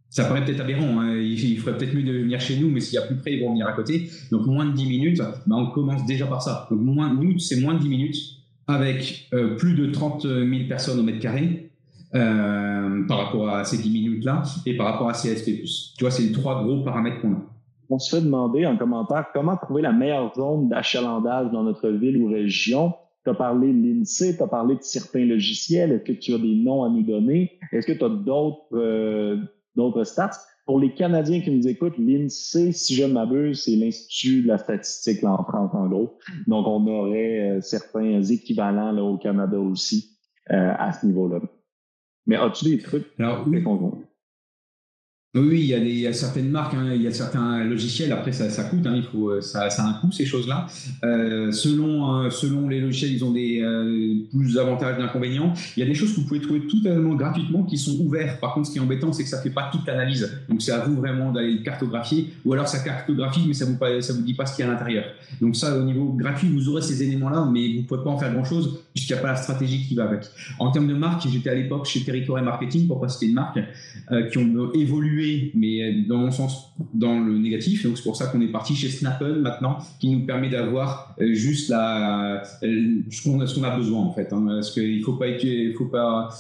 [0.09, 1.19] Ça paraît peut-être aberrant, hein.
[1.19, 3.41] il, ferait peut-être mieux de venir chez nous, mais s'il y a plus près, ils
[3.41, 4.11] vont venir à côté.
[4.31, 6.67] Donc moins de 10 minutes, bah, on commence déjà par ça.
[6.71, 8.17] Donc moins, nous, c'est moins de 10 minutes
[8.67, 11.69] avec euh, plus de 30 000 personnes au mètre carré.
[12.15, 15.63] Euh, par rapport à ces 10 minutes-là et par rapport à CSP+.
[15.97, 17.43] Tu vois, c'est les trois gros paramètres qu'on a.
[17.89, 22.19] On se fait demander en commentaire comment trouver la meilleure zone d'achalandage dans notre ville
[22.19, 22.93] ou région.
[23.25, 25.93] Tu as parlé de l'INSEE, tu as parlé de certains logiciels.
[25.93, 27.53] Est-ce que tu as des noms à nous donner?
[27.73, 29.37] Est-ce que tu as euh,
[29.75, 30.39] d'autres stats?
[30.65, 34.59] Pour les Canadiens qui nous écoutent, l'INSEE, si je ne m'abuse, c'est l'Institut de la
[34.59, 36.19] statistique là, en France, en gros.
[36.47, 40.19] Donc, on aurait euh, certains équivalents là, au Canada aussi
[40.51, 41.41] euh, à ce niveau-là.
[42.27, 43.65] Mais as-tu des trucs Alors, oui.
[45.35, 48.13] Oui, il y, a certaines marques, hein, il y a certains logiciels.
[48.13, 50.67] Après, ça, coûte, hein, il faut, ça, ça, a un coût ces choses-là.
[51.05, 55.55] Euh, selon, euh, selon les logiciels, ils ont des euh, plus d'avantages, d'inconvénients.
[55.75, 58.41] Il y a des choses que vous pouvez trouver totalement gratuitement qui sont ouvertes.
[58.41, 60.31] Par contre, ce qui est embêtant, c'est que ça fait pas toute l'analyse.
[60.51, 64.13] Donc, c'est à vous vraiment d'aller cartographier, ou alors ça cartographie, mais ça vous ça
[64.13, 65.05] vous dit pas ce qu'il y a à l'intérieur.
[65.41, 68.35] Donc ça, au niveau gratuit, vous aurez ces éléments-là, mais vous pouvez pas en faire
[68.35, 70.27] grand-chose puisqu'il n'y a pas la stratégie qui va avec.
[70.59, 73.59] En termes de marque, j'étais à l'époque chez Territoire Marketing, pour pas citer une marque,
[74.31, 75.22] qui ont évolué
[75.55, 77.85] mais dans mon sens, dans le négatif.
[77.85, 81.35] Donc c'est pour ça qu'on est parti chez Snapple maintenant, qui nous permet d'avoir euh,
[81.35, 84.33] juste la, euh, ce qu'on a, besoin en fait.
[84.33, 84.45] Hein.
[84.47, 86.31] parce qu'il faut pas, il faut pas,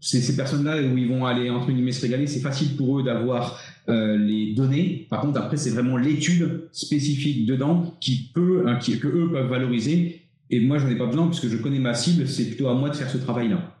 [0.00, 3.58] ces, personnes-là où ils vont aller entre guillemets se régaler, c'est facile pour eux d'avoir
[3.88, 5.06] euh, les données.
[5.10, 9.48] Par contre, après, c'est vraiment l'étude spécifique dedans qui peut, hein, qui, que eux peuvent
[9.48, 12.74] valoriser Et moi, j'en ai pas besoin puisque je connais ma cible, c'est plutôt à
[12.74, 13.76] moi de faire ce travail-là.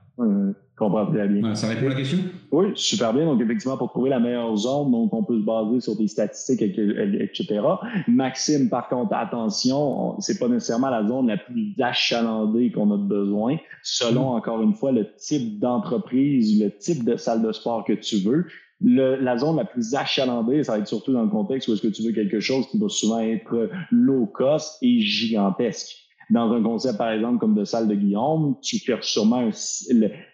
[0.76, 1.54] Comprends très bien.
[1.54, 2.18] ça répond à la question?
[2.50, 3.26] Oui, super bien.
[3.26, 6.62] Donc, effectivement, pour trouver la meilleure zone, donc on peut se baser sur des statistiques,
[6.62, 7.60] etc.
[8.08, 13.56] Maxime, par contre, attention, c'est pas nécessairement la zone la plus achalandée qu'on a besoin,
[13.82, 14.36] selon, mm.
[14.36, 18.46] encore une fois, le type d'entreprise, le type de salle de sport que tu veux.
[18.80, 21.82] Le, la zone la plus achalandée, ça va être surtout dans le contexte où est-ce
[21.82, 26.03] que tu veux quelque chose qui va souvent être low cost et gigantesque.
[26.30, 29.48] Dans un concept, par exemple, comme de salle de Guillaume, tu fais sûrement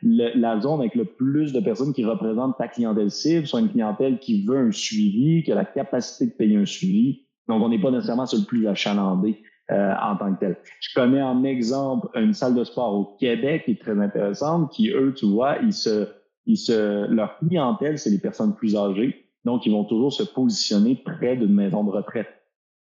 [0.02, 4.18] la zone avec le plus de personnes qui représentent ta clientèle cible, soit une clientèle
[4.18, 7.26] qui veut un suivi, qui a la capacité de payer un suivi.
[7.48, 10.56] Donc, on n'est pas nécessairement sur le plus achalandé euh, en tant que tel.
[10.80, 14.90] Je connais en exemple une salle de sport au Québec qui est très intéressante, qui,
[14.90, 16.08] eux, tu vois, ils se,
[16.46, 19.26] ils se, leur clientèle, c'est les personnes plus âgées.
[19.44, 22.28] Donc, ils vont toujours se positionner près d'une maison de retraite.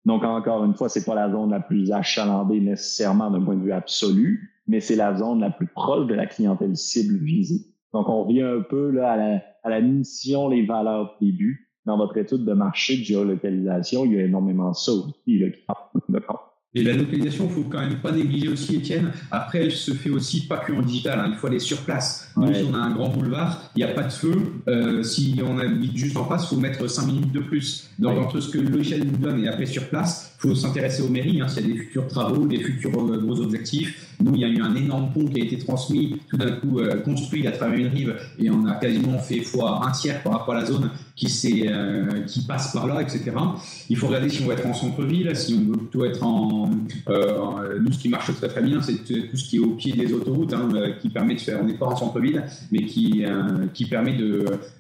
[0.06, 3.64] Donc, encore une fois, c'est pas la zone la plus achalandée nécessairement d'un point de
[3.64, 7.66] vue absolu, mais c'est la zone la plus proche de la clientèle cible visée.
[7.94, 11.66] Donc, on revient un peu là, à, la, mission, les valeurs de début.
[11.86, 15.64] Dans votre étude de marché de géolocalisation, il y a énormément ça aussi là, qui
[16.10, 16.49] de compte.
[16.76, 19.12] Et la localisation, il faut quand même pas négliger aussi, Étienne.
[19.32, 21.20] Après, elle se fait aussi pas que en digital.
[21.20, 21.30] Hein.
[21.32, 22.32] Il faut aller sur place.
[22.38, 24.36] Nous, si on a un grand boulevard, il n'y a pas de feu.
[24.68, 27.90] Euh, si on habite juste en face, il faut mettre 5 minutes de plus.
[27.98, 31.02] Donc, entre ce que le logiciel nous donne et après sur place, il faut s'intéresser
[31.04, 31.41] aux mairies.
[31.41, 34.10] Hein, S'il y a des futurs travaux, des futurs euh, gros objectifs.
[34.21, 36.80] Nous, il y a eu un énorme pont qui a été transmis, tout d'un coup
[36.80, 40.34] euh, construit à travers une rive, et on a quasiment fait fois un tiers par
[40.34, 41.28] rapport à la zone qui,
[41.67, 43.32] euh, qui passe par là, etc.
[43.89, 46.69] Il faut regarder si on va être en centre-ville, si on veut plutôt être en...
[47.08, 49.93] Euh, nous, ce qui marche très très bien, c'est tout ce qui est au pied
[49.93, 50.67] des autoroutes, hein,
[51.02, 51.60] qui permet de faire...
[51.62, 53.23] On n'est pas en centre-ville, mais qui,
[53.73, 54.17] qui permet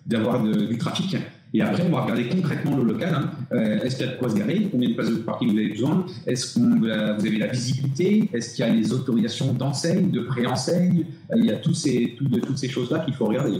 [0.05, 1.15] d'avoir du trafic.
[1.53, 3.13] Et après, on va regarder concrètement le local.
[3.13, 3.31] Hein.
[3.53, 4.67] Euh, est-ce qu'il y a de quoi se garer?
[4.71, 6.05] Combien de places de parking vous avez besoin?
[6.27, 8.29] Est-ce que vous avez la visibilité?
[8.33, 11.05] Est-ce qu'il y a les autorisations d'enseigne, de pré-enseigne?
[11.35, 13.59] Il y a ces, de, toutes ces choses-là qu'il faut regarder.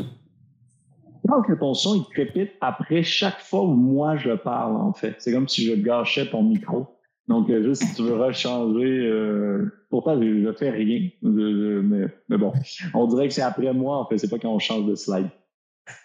[1.28, 5.16] Donc, ton son, il crépite après chaque fois où moi je parle, en fait.
[5.18, 6.88] C'est comme si je gâchais ton micro.
[7.28, 11.10] Donc, euh, juste si tu veux rechanger, euh, pourtant, je ne fais rien.
[11.24, 12.54] mais, mais, bon,
[12.94, 14.20] on dirait que c'est après moi, en fait.
[14.20, 15.30] C'est pas quand on change de slide.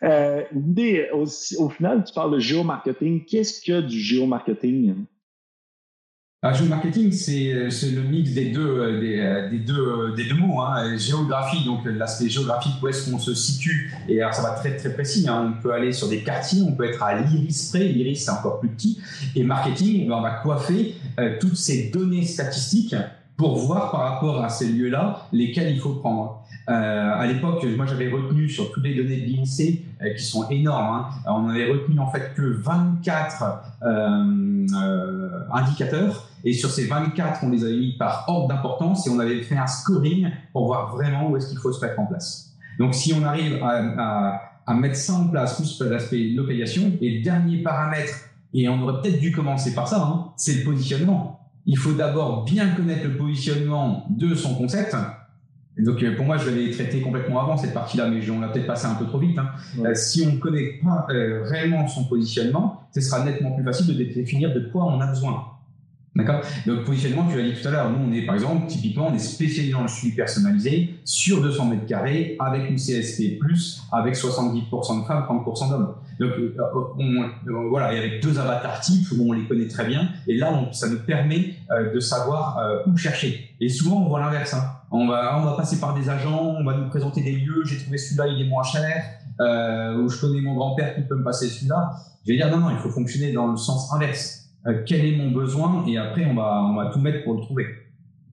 [0.03, 0.43] Euh,
[1.13, 3.25] au, final, tu parles de géomarketing.
[3.25, 4.95] Qu'est-ce que du géomarketing?
[6.43, 10.61] Le ah, géomarketing, c'est le mix des deux, euh, euh, des, deux, des deux mots.
[10.61, 10.95] Hein.
[10.99, 13.95] Géographie, donc l'aspect géographique, où est-ce qu'on se situe.
[14.09, 15.27] Et alors, ça va très, très précis.
[15.27, 15.55] Hein.
[15.57, 17.85] On peut aller sur des quartiers, on peut être à l'iris près.
[17.85, 19.01] L'iris, c'est encore plus petit.
[19.35, 20.97] Et marketing, on va coiffer
[21.41, 22.95] toutes ces données statistiques
[23.37, 26.45] pour voir par rapport à ces lieux-là lesquels il faut prendre.
[26.69, 30.49] Euh, à l'époque, moi j'avais retenu sur toutes les données de l'INSEE, euh, qui sont
[30.49, 33.45] énormes, hein, on avait retenu en fait que 24
[33.83, 39.11] euh, euh, indicateurs, et sur ces 24, on les avait mis par ordre d'importance et
[39.11, 42.07] on avait fait un scoring pour voir vraiment où est-ce qu'il faut se mettre en
[42.07, 42.55] place.
[42.79, 47.23] Donc si on arrive à, à, mettre ça en place, plus l'aspect localisation, et le
[47.23, 48.13] dernier paramètre,
[48.53, 51.34] et on aurait peut-être dû commencer par ça, hein, c'est le positionnement.
[51.67, 54.95] Il faut d'abord bien connaître le positionnement de son concept
[55.79, 58.67] donc euh, pour moi, je l'avais traité complètement avant cette partie-là, mais on l'a peut-être
[58.67, 59.37] passé un peu trop vite.
[59.39, 59.49] Hein.
[59.85, 63.97] Euh, si on ne connaît pas euh, réellement son positionnement, ce sera nettement plus facile
[63.97, 65.45] de définir de quoi on a besoin.
[66.17, 66.43] D'accord?
[66.67, 69.15] Donc, positionnement, tu l'as dit tout à l'heure, nous, on est, par exemple, typiquement, on
[69.15, 73.41] est spécialisé dans le suivi personnalisé sur 200 mètres carrés avec une CSP+,
[73.91, 75.95] avec 70% de femmes, 30% d'hommes.
[76.21, 76.31] Donc,
[76.99, 80.69] on, voilà, et avec deux avatars types où on les connaît très bien, et là,
[80.71, 81.55] ça nous permet
[81.93, 83.51] de savoir où chercher.
[83.61, 84.55] Et souvent, on voit l'inverse.
[84.55, 84.63] Hein.
[84.97, 87.79] On va, on va passer par des agents, on va nous présenter des lieux, j'ai
[87.79, 89.05] trouvé celui-là, il est moins cher,
[89.41, 91.97] euh, ou je connais mon grand-père qui peut me passer celui-là.
[92.25, 94.44] Je vais dire non, non, il faut fonctionner dans le sens inverse.
[94.67, 97.41] Euh, quel est mon besoin Et après, on va, on va tout mettre pour le
[97.41, 97.67] trouver.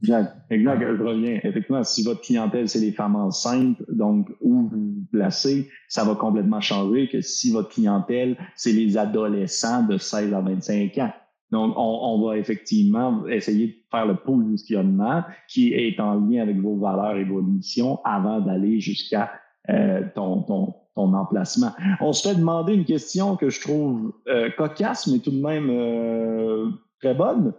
[0.02, 1.39] Exact, exact, je reviens.
[1.44, 6.15] Effectivement, si votre clientèle, c'est les femmes enceintes, donc où vous vous placez, ça va
[6.15, 11.13] complètement changer que si votre clientèle, c'est les adolescents de 16 à 25 ans.
[11.52, 16.58] Donc, on, on, va effectivement essayer de faire le positionnement qui est en lien avec
[16.58, 19.32] vos valeurs et vos missions avant d'aller jusqu'à
[19.70, 20.74] euh, ton, ton,
[21.14, 21.74] emplacement.
[22.00, 25.70] On se fait demander une question que je trouve euh, cocasse, mais tout de même
[25.70, 26.70] euh,
[27.02, 27.54] très bonne.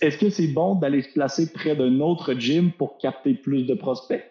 [0.00, 3.74] Est-ce que c'est bon d'aller se placer près d'un autre gym pour capter plus de
[3.74, 4.22] prospects?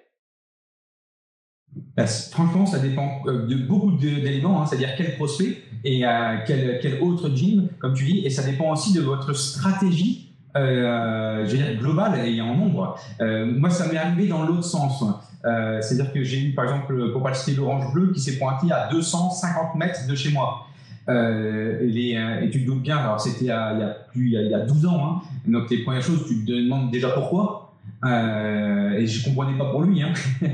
[1.98, 6.04] Ben, franchement, ça dépend euh, de beaucoup d'éléments, hein, c'est-à-dire quel prospect et
[6.48, 10.22] quel, quel, autre gym, comme tu dis, et ça dépend aussi de votre stratégie,
[10.56, 12.98] globale et en nombre.
[13.20, 15.04] Moi, ça m'est arrivé dans l'autre sens.
[15.46, 18.72] Euh, c'est-à-dire que j'ai eu, par exemple, pour pas citer l'orange bleu, qui s'est pointé
[18.72, 20.68] à 250 mètres de chez moi.
[21.08, 24.54] Euh, les, et, tu te doutes bien, alors c'était il, y a plus, il y
[24.54, 27.66] a, 12 ans, hein, donc les premières choses, tu te demandes déjà pourquoi.
[28.04, 30.02] Euh, et je comprenais pas pour lui.
[30.02, 30.14] Hein.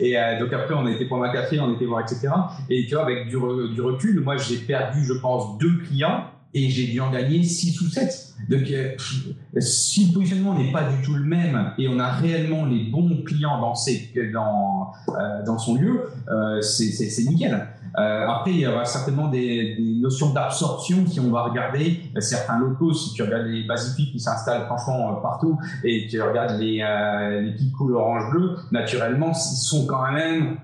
[0.00, 2.28] et euh, donc après, on a été prendre un café, on était voir, etc.
[2.70, 6.86] Et tu vois, avec du recul, moi, j'ai perdu, je pense, deux clients et j'ai
[6.86, 8.34] dû en gagner 6 ou 7.
[8.48, 8.94] Donc, euh,
[9.58, 13.22] si le positionnement n'est pas du tout le même et on a réellement les bons
[13.24, 17.66] clients dans, ses, dans, euh, dans son lieu, euh, c'est nickel.
[17.94, 22.94] après, il y aura certainement des, des notions d'absorption si on va regarder certains locaux.
[22.94, 26.76] Si tu regardes les Basifiques qui s'installent franchement partout et tu regardes les,
[27.42, 30.58] les petites couleurs orange-bleu, naturellement, ils sont quand même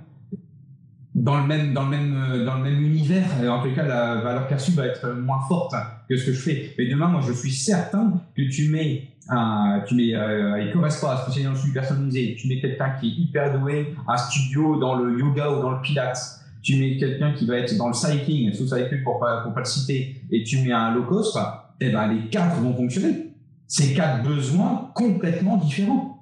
[1.14, 3.26] dans le même dans le même euh, dans le même univers.
[3.48, 5.74] En tout cas la valeur perçue va être moins forte
[6.08, 6.74] que ce que je fais.
[6.76, 11.16] Mais demain moi je suis certain que tu mets un, tu mets euh, avec Correspa
[11.22, 12.36] spécialisé dans le suivi personnalisé.
[12.38, 15.80] Tu mets quelqu'un qui est hyper doué un studio dans le yoga ou dans le
[15.80, 16.40] pilates.
[16.62, 19.60] Tu mets quelqu'un qui va être dans le cycling sous cycling pour pas pour pas
[19.60, 21.36] le citer et tu mets un low cost
[21.80, 23.30] et eh ben les quatre vont fonctionner.
[23.66, 26.13] C'est quatre besoins complètement différents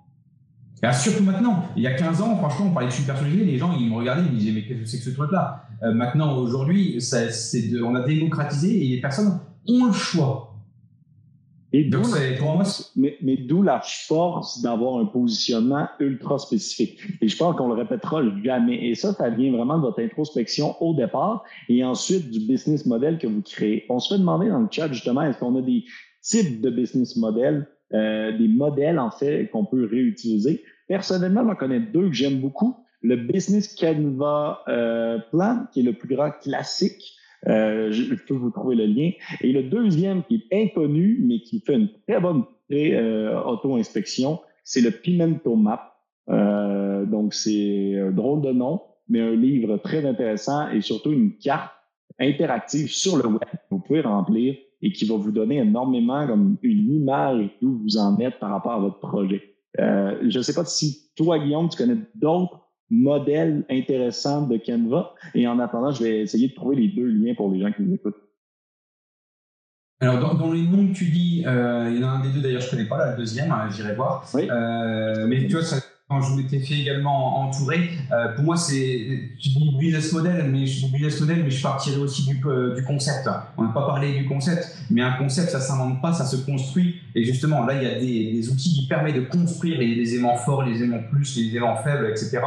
[0.91, 3.73] surtout maintenant, il y a 15 ans, franchement, on parlait de super personnalisé, les gens
[3.79, 5.65] ils me regardaient, ils me disaient mais qu'est-ce que c'est que ce truc-là?
[5.85, 6.99] Euh, Maintenant, aujourd'hui,
[7.85, 10.49] on a démocratisé et les personnes ont le choix.
[11.75, 12.07] Et Donc,
[12.39, 12.65] pour moi,
[12.97, 16.99] mais, mais d'où la force d'avoir un positionnement ultra spécifique?
[17.23, 18.89] Et je pense qu'on le répétera jamais.
[18.89, 23.19] Et ça, ça vient vraiment de votre introspection au départ et ensuite du business model
[23.19, 23.87] que vous créez.
[23.89, 25.85] On se fait demander dans le chat justement, est-ce qu'on a des
[26.21, 30.63] types de business models, euh, des modèles en fait qu'on peut réutiliser.
[30.89, 32.77] Personnellement, j'en connais deux que j'aime beaucoup.
[33.03, 37.19] Le Business Canva euh, Plan, qui est le plus grand classique.
[37.49, 39.11] Euh, je, peux vous trouver le lien.
[39.41, 44.81] Et le deuxième, qui est inconnu, mais qui fait une très bonne euh, auto-inspection, c'est
[44.81, 45.97] le Pimento Map.
[46.29, 51.37] Euh, donc, c'est un drôle de nom, mais un livre très intéressant et surtout une
[51.37, 51.73] carte
[52.21, 56.93] interactive sur le web vous pouvez remplir et qui va vous donner énormément comme une
[56.93, 59.55] image d'où vous en êtes par rapport à votre projet.
[59.81, 65.15] Euh, je ne sais pas si toi, Guillaume, tu connais d'autres modèles intéressants de Canva.
[65.35, 67.83] Et en attendant, je vais essayer de trouver les deux liens pour les gens qui
[67.83, 68.17] nous écoutent.
[70.01, 72.41] Alors, dans, les noms que tu dis, euh, il y en a un des deux,
[72.41, 74.29] d'ailleurs, je ne connais pas, là, le deuxième, hein, j'irai voir.
[74.35, 75.77] Euh, mais tu vois, ça,
[76.13, 80.67] quand je m'étais fait également entourer, euh, pour moi, c'est, tu dis business model, mais
[80.67, 83.29] je dis business model, mais je partirais aussi du, euh, du concept.
[83.57, 86.97] On n'a pas parlé du concept, mais un concept, ça s'invente pas, ça se construit.
[87.15, 90.37] Et justement, là, il y a des, outils qui permettent de construire les, les, aimants
[90.37, 92.41] forts, les aimants plus, les aimants faibles, etc.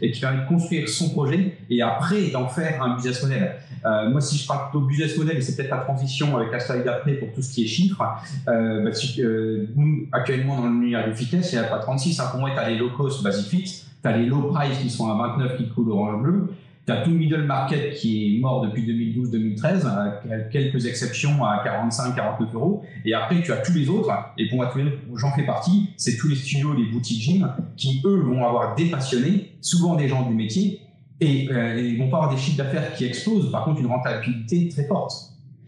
[0.00, 3.56] Et qui permettent de construire son projet et après d'en faire un business model.
[3.84, 6.60] Euh, moi, si je parle plutôt business model, et c'est peut-être la transition avec la
[6.60, 8.20] slide d'après pour tout ce qui est chiffres, bah,
[8.52, 12.20] euh, nous, actuellement, dans le l'univers du fitness, il n'y a pas 36.
[12.20, 14.88] Hein, pour moi, tu les low cost basic fit, tu as les low price qui
[14.88, 16.54] sont à 29 qui coulent orange-bleu,
[16.86, 21.62] tu as tout le middle market qui est mort depuis 2012-2013, avec quelques exceptions à
[21.64, 22.82] 45-49 euros.
[23.04, 24.72] Et après, tu as tous les autres, et pour moi,
[25.16, 28.86] j'en fais partie, c'est tous les studios, les boutiques gym, qui eux vont avoir des
[28.86, 30.80] passionnés, souvent des gens du métier,
[31.20, 34.68] et euh, ils vont pas avoir des chiffres d'affaires qui explosent, par contre une rentabilité
[34.68, 35.12] très forte.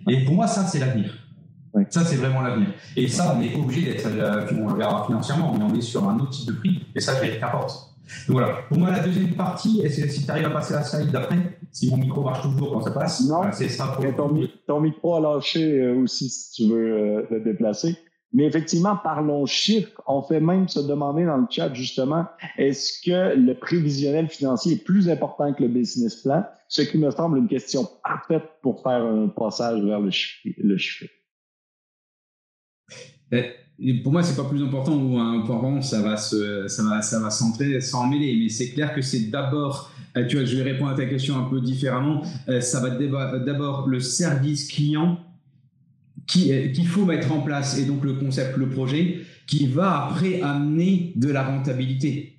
[0.08, 1.21] Et pour moi, ça, c'est l'avenir.
[1.88, 2.68] Ça, c'est vraiment l'avenir.
[2.96, 6.18] Et ça, on est obligé d'être, euh, on verra financièrement, mais on est sur un
[6.18, 7.92] autre type de prix, et ça, c'est qu'importe.
[8.28, 8.58] Donc voilà.
[8.68, 11.58] Pour moi, la deuxième partie, est-ce que si tu arrives à passer la slide d'après,
[11.70, 13.94] si mon micro marche toujours quand ça passe, non, c'est ça.
[13.96, 14.04] Pour...
[14.14, 17.96] Ton, ton, micro a lâché euh, aussi si tu veux euh, le déplacer.
[18.34, 20.00] Mais effectivement, parlons chiffres.
[20.06, 24.84] On fait même se demander dans le chat justement, est-ce que le prévisionnel financier est
[24.84, 26.44] plus important que le business plan?
[26.68, 31.12] Ce qui me semble une question parfaite pour faire un passage vers le chiffre.
[33.32, 33.46] Ben,
[34.02, 37.30] pour moi, c'est pas plus important ou important, ça va se, ça va, ça va
[37.30, 38.36] s'entrer sans mêler.
[38.38, 41.38] Mais c'est clair que c'est d'abord, euh, tu vois, je vais répondre à ta question
[41.38, 42.22] un peu différemment.
[42.48, 45.18] Euh, ça va d'abord le service client
[46.26, 51.12] qu'il faut mettre en place et donc le concept, le projet, qui va après amener
[51.16, 52.36] de la rentabilité.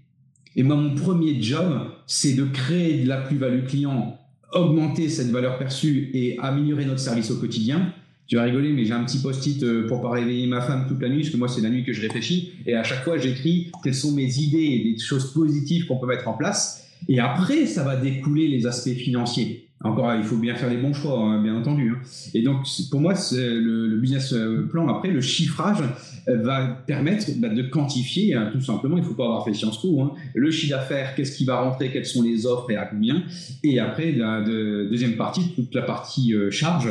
[0.56, 4.19] Et moi, mon premier job, c'est de créer de la plus-value client,
[4.53, 7.93] augmenter cette valeur perçue et améliorer notre service au quotidien.
[8.28, 11.02] Tu vas rigoler, mais j'ai un petit post-it euh, pour pas réveiller ma femme toute
[11.02, 12.54] la nuit, parce que moi, c'est la nuit que je réfléchis.
[12.66, 16.08] Et à chaque fois, j'écris quelles sont mes idées et des choses positives qu'on peut
[16.08, 16.88] mettre en place.
[17.10, 19.68] Et après, ça va découler les aspects financiers.
[19.84, 21.90] Encore, il faut bien faire les bons choix, hein, bien entendu.
[21.90, 22.00] Hein.
[22.34, 25.84] Et donc, pour moi, le, le, business euh, plan, après, le chiffrage
[26.28, 29.82] va permettre bah, de quantifier, hein, tout simplement, il ne faut pas avoir fait Sciences
[29.82, 33.24] Po, le chiffre d'affaires, qu'est-ce qui va rentrer, quelles sont les offres et à combien.
[33.64, 36.90] Et après, la deuxième partie, toute la partie euh, charge,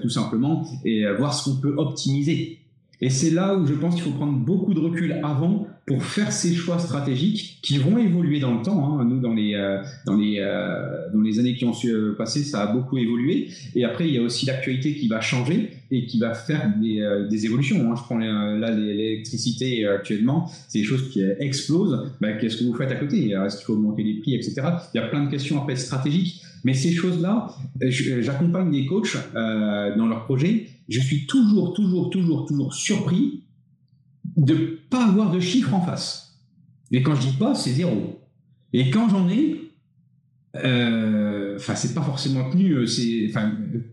[0.00, 2.58] tout simplement, et voir ce qu'on peut optimiser.
[3.00, 6.32] Et c'est là où je pense qu'il faut prendre beaucoup de recul avant pour faire
[6.32, 8.98] ces choix stratégiques qui vont évoluer dans le temps.
[8.98, 9.04] Hein.
[9.04, 12.62] Nous, dans les, euh, dans, les, euh, dans les années qui ont euh, passer, ça
[12.62, 13.50] a beaucoup évolué.
[13.74, 17.26] Et après, il y a aussi l'actualité qui va changer et qui va faire des,
[17.28, 17.92] des évolutions.
[17.92, 17.94] Hein.
[17.94, 22.10] Je prends là l'électricité actuellement, c'est des choses qui explosent.
[22.22, 23.32] Bah, Qu'est-ce que vous faites à côté?
[23.32, 24.62] Est-ce qu'il faut augmenter les prix, etc.
[24.94, 26.40] Il y a plein de questions après stratégiques.
[26.64, 30.68] Mais ces choses-là, j'accompagne des coachs dans leurs projets.
[30.88, 33.42] Je suis toujours, toujours, toujours, toujours surpris
[34.36, 36.38] de pas avoir de chiffres en face.
[36.90, 38.20] Et quand je dis pas, c'est zéro.
[38.72, 39.72] Et quand j'en ai,
[40.56, 42.72] euh, enfin, c'est pas forcément tenu.
[42.72, 43.30] Euh, c'est,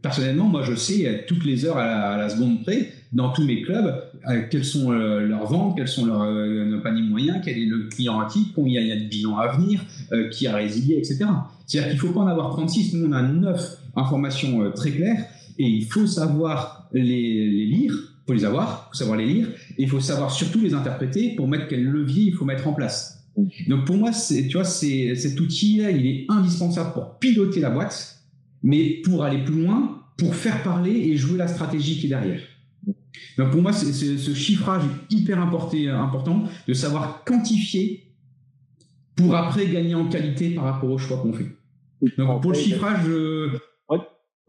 [0.02, 4.04] personnellement, moi, je sais toutes les heures à la, seconde près, dans tous mes clubs,
[4.30, 8.48] euh, quelles sont leurs ventes, quels sont leurs paniers moyens, quel est le client actif,
[8.54, 9.82] combien il y a de bilans à venir,
[10.32, 11.26] qui a résilié, etc.
[11.66, 12.96] C'est-à-dire qu'il faut pas en avoir 36.
[12.96, 15.26] Nous, on a 9 informations très claires
[15.58, 17.94] et il faut savoir les lire
[18.30, 21.36] faut les avoir, il faut savoir les lire, et il faut savoir surtout les interpréter
[21.36, 23.26] pour mettre quel levier il faut mettre en place.
[23.68, 28.22] Donc pour moi, tu vois, cet outil-là, il est indispensable pour piloter la boîte,
[28.62, 32.42] mais pour aller plus loin, pour faire parler et jouer la stratégie qui est derrière.
[33.38, 38.14] Donc pour moi, ce chiffrage est hyper important de savoir quantifier
[39.16, 41.48] pour après gagner en qualité par rapport au choix qu'on fait.
[42.18, 43.00] Donc pour le chiffrage,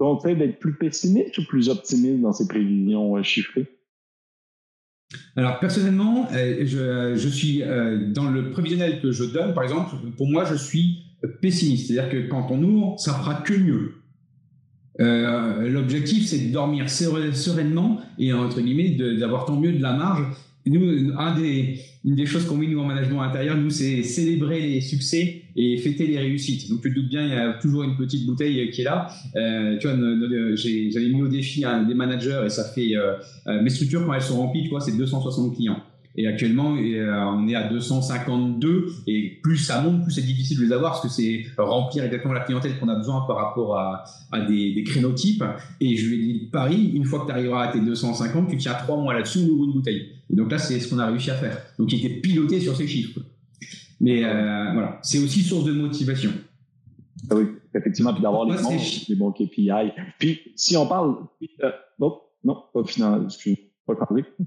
[0.00, 3.66] conseille d'être plus pessimiste ou plus optimiste dans ses prévisions euh, chiffrées?
[5.36, 10.28] Alors personnellement, euh, je, suis euh, dans le prévisionnel que je donne, par exemple, pour
[10.28, 11.02] moi, je suis
[11.42, 11.88] pessimiste.
[11.88, 13.94] C'est-à-dire que quand on ouvre, ça fera que mieux.
[14.98, 20.26] L'objectif, c'est de dormir sereinement et entre guillemets d'avoir tant mieux de la marge
[20.66, 21.12] nous,
[22.04, 25.76] une des choses qu'on met nous en management intérieur, nous, c'est célébrer les succès et
[25.78, 26.68] fêter les réussites.
[26.70, 29.08] Donc, tu te doutes bien, il y a toujours une petite bouteille qui est là.
[29.36, 29.96] Euh, tu vois,
[30.54, 33.14] j'avais mis au défi un des managers et ça fait euh,
[33.46, 35.80] euh, mes structures quand elles sont remplies, tu vois, c'est 260 clients.
[36.16, 40.72] Et actuellement, on est à 252 et plus ça monte, plus c'est difficile de les
[40.72, 44.04] avoir parce que c'est remplir exactement la clientèle qu'on a besoin par rapport à,
[44.48, 45.44] des, des, crénotypes.
[45.80, 48.56] Et je lui ai dit, Paris, une fois que tu arriveras à tes 250, tu
[48.56, 50.08] tiens trois mois là-dessus, ouvre une bouteille.
[50.28, 51.56] Et donc là, c'est ce qu'on a réussi à faire.
[51.78, 53.20] Donc il était piloté sur ces chiffres.
[54.00, 56.30] Mais euh, voilà, c'est aussi source de motivation.
[57.30, 59.92] Ah oui, effectivement, puis d'avoir les, bons, les bons KPI.
[60.18, 61.16] Puis si on parle,
[61.62, 63.70] euh, non, non, pas final, excusez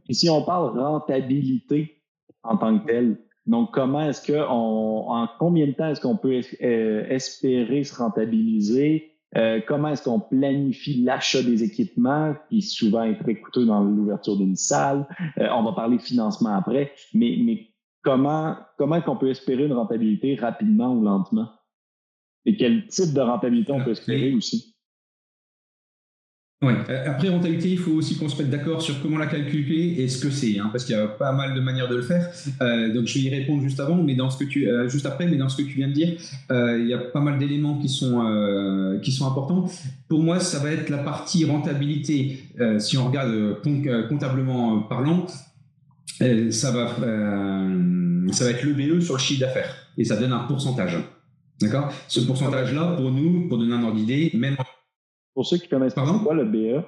[0.09, 2.01] et si on parle rentabilité
[2.43, 6.17] en tant que telle, donc comment est-ce que on, en combien de temps est-ce qu'on
[6.17, 9.09] peut euh, espérer se rentabiliser?
[9.35, 14.37] Euh, comment est-ce qu'on planifie l'achat des équipements, qui souvent est très coûteux dans l'ouverture
[14.37, 15.07] d'une salle?
[15.39, 17.67] Euh, on va parler financement après, mais, mais
[18.03, 21.49] comment comment qu'on peut espérer une rentabilité rapidement ou lentement?
[22.45, 24.73] Et quel type de rentabilité on peut espérer aussi?
[26.63, 26.75] Ouais.
[26.89, 30.07] Euh, après, rentabilité, il faut aussi qu'on se mette d'accord sur comment la calculer et
[30.07, 32.29] ce que c'est, hein, parce qu'il y a pas mal de manières de le faire.
[32.61, 35.05] Euh, donc, je vais y répondre juste avant, mais dans ce que tu, euh, juste
[35.05, 36.13] après, mais dans ce que tu viens de dire,
[36.49, 38.13] il y a pas mal d'éléments qui sont
[39.01, 39.65] qui sont importants.
[40.07, 42.39] Pour moi, ça va être la partie rentabilité.
[42.79, 43.57] si on regarde
[44.07, 45.25] comptablement parlant,
[46.49, 46.85] ça va
[48.31, 49.75] ça va être le BE sur le chiffre d'affaires.
[49.97, 50.97] Et ça donne un pourcentage.
[51.59, 51.91] D'accord?
[52.07, 54.55] Ce pourcentage-là, pour nous, pour donner un ordre d'idée, même
[55.33, 56.83] pour ceux qui connaissent pas quoi le BE,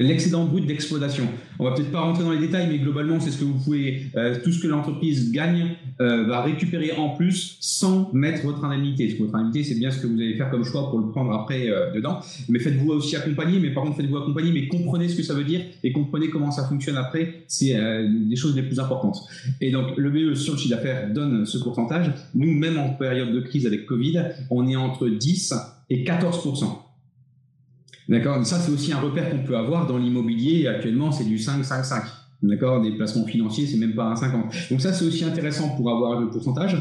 [0.00, 1.24] L'excédent brut d'exploitation.
[1.58, 4.02] On va peut-être pas rentrer dans les détails, mais globalement, c'est ce que vous pouvez,
[4.16, 9.08] euh, tout ce que l'entreprise gagne euh, va récupérer en plus sans mettre votre indemnité.
[9.08, 11.32] Parce votre indemnité, c'est bien ce que vous allez faire comme choix pour le prendre
[11.32, 12.20] après euh, dedans.
[12.48, 13.58] Mais faites-vous aussi accompagner.
[13.58, 16.52] Mais par contre, faites-vous accompagner, mais comprenez ce que ça veut dire et comprenez comment
[16.52, 17.42] ça fonctionne après.
[17.48, 17.76] C'est
[18.06, 19.16] des choses les plus importantes.
[19.60, 22.12] Et donc, le BE sur le chiffre d'affaires donne ce pourcentage.
[22.36, 25.54] Nous, même en période de crise avec Covid, on est entre 10
[25.90, 26.40] et 14
[28.08, 30.66] D'accord Ça, c'est aussi un repère qu'on peut avoir dans l'immobilier.
[30.66, 32.02] Actuellement, c'est du 5, 5, 5.
[32.42, 34.54] D'accord Des placements financiers, c'est même pas un 50.
[34.70, 36.76] Donc ça, c'est aussi intéressant pour avoir le pourcentage.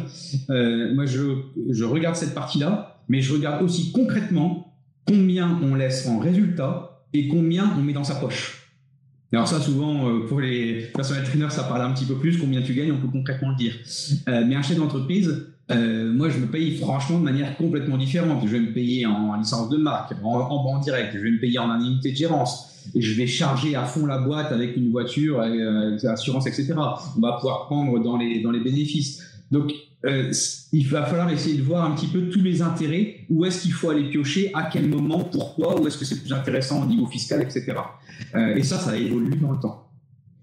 [0.50, 1.22] Euh, moi, je,
[1.70, 4.74] je regarde cette partie-là, mais je regarde aussi concrètement
[5.06, 8.58] combien on laisse en résultat et combien on met dans sa poche.
[9.34, 12.38] Alors ça, souvent, euh, pour les personnels trainers, ça parle un petit peu plus.
[12.38, 13.74] Combien tu gagnes, on peut concrètement le dire.
[14.30, 18.42] Euh, mais un chef d'entreprise, euh, moi, je me paye franchement de manière complètement différente.
[18.46, 21.60] Je vais me payer en licence de marque, en, en, direct, je vais me payer
[21.60, 22.74] en indemnité de gérance.
[22.96, 26.74] Je vais charger à fond la boîte avec une voiture, avec, avec l'assurance, etc.
[27.18, 29.22] On va pouvoir prendre dans les, dans les bénéfices.
[29.52, 29.74] Donc,
[30.06, 30.32] euh,
[30.72, 33.74] il va falloir essayer de voir un petit peu tous les intérêts, où est-ce qu'il
[33.74, 37.08] faut aller piocher, à quel moment, pourquoi, où est-ce que c'est plus intéressant au niveau
[37.08, 37.74] fiscal, etc.
[38.36, 39.84] Euh, et ça, ça évolue dans le temps.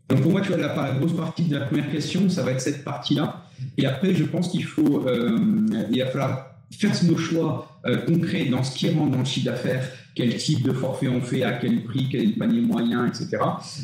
[0.09, 2.61] Donc pour moi, tu vois, la grosse partie de la première question, ça va être
[2.61, 3.44] cette partie-là.
[3.79, 5.39] Et après, je pense qu'il faut, euh,
[5.91, 9.47] il va falloir faire nos choix euh, concrets dans ce qui rentre dans le chiffre
[9.47, 13.37] d'affaires quel type de forfait on fait, à quel prix, quel panier moyen, etc.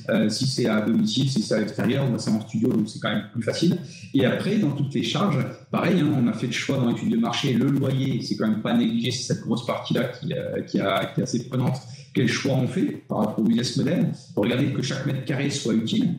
[0.09, 3.11] Euh, si c'est à domicile, si c'est à l'extérieur, c'est en studio, donc c'est quand
[3.11, 3.79] même plus facile.
[4.15, 7.11] Et après, dans toutes les charges, pareil, hein, on a fait le choix dans l'étude
[7.11, 11.23] de marché, le loyer, c'est quand même pas négligé, c'est cette grosse partie-là qui, est
[11.23, 11.77] assez prenante.
[12.15, 14.13] Quel choix on fait par rapport au business model?
[14.35, 16.15] Pour regarder que chaque mètre carré soit utile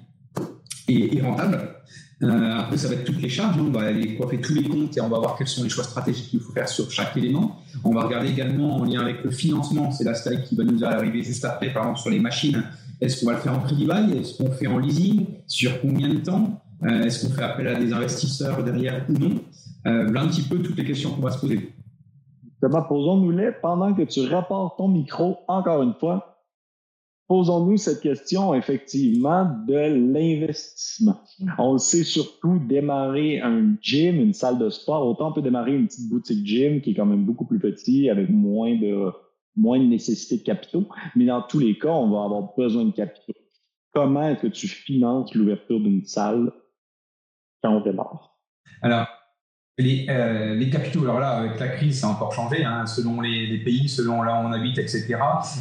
[0.89, 1.75] et rentable.
[2.23, 3.57] Euh, après, ça va être toutes les charges.
[3.57, 3.65] Hein.
[3.67, 5.83] On va aller coiffer tous les comptes et on va voir quels sont les choix
[5.83, 7.57] stratégiques qu'il faut faire sur chaque élément.
[7.83, 9.91] On va regarder également en lien avec le financement.
[9.91, 12.63] C'est la slide qui va nous arriver juste après, par exemple, sur les machines.
[12.99, 14.17] Est-ce qu'on va le faire en crédit bail?
[14.17, 15.25] Est-ce qu'on fait en leasing?
[15.47, 16.61] Sur combien de temps?
[16.83, 19.31] Euh, Est-ce qu'on fait appel à des investisseurs derrière ou non?
[19.87, 21.73] Euh, Voilà un petit peu toutes les questions qu'on va se poser.
[22.61, 26.30] Thomas, posons-nous-les pendant que tu rapportes ton micro encore une fois
[27.31, 31.21] posons-nous cette question effectivement de l'investissement.
[31.57, 35.73] On le sait surtout, démarrer un gym, une salle de sport, autant on peut démarrer
[35.73, 39.13] une petite boutique gym qui est quand même beaucoup plus petit, avec moins de,
[39.55, 42.91] moins de nécessité de capitaux, mais dans tous les cas, on va avoir besoin de
[42.91, 43.31] capitaux.
[43.93, 46.51] Comment est-ce que tu finances l'ouverture d'une salle
[47.63, 48.37] quand on démarre?
[48.81, 49.07] Alors,
[49.81, 53.21] les, euh, les, capitaux, alors là, avec la crise, ça a encore changé, hein, selon
[53.21, 55.15] les, pays, selon là où on habite, etc.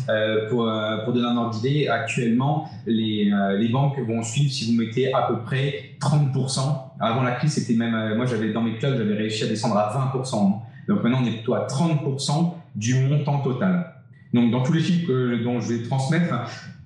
[0.09, 3.31] Euh, pour, euh, pour donner un ordre d'idée, actuellement, les,
[3.73, 6.61] banques vont suivre si vous mettez à peu près 30%.
[7.01, 10.13] Avant la crise, c'était même, moi, j'avais dans mes clubs, j'avais réussi à descendre à
[10.15, 10.61] 20%.
[10.89, 13.95] Donc maintenant, on est plutôt à 30% du montant total.
[14.33, 16.35] Donc, dans tous les chiffres que, dont je vais transmettre,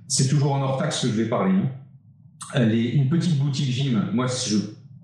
[0.09, 1.53] c'est toujours en hors taxe que je vais parler.
[1.53, 2.61] Hein.
[2.61, 4.57] Les, une petite boutique gym, moi, je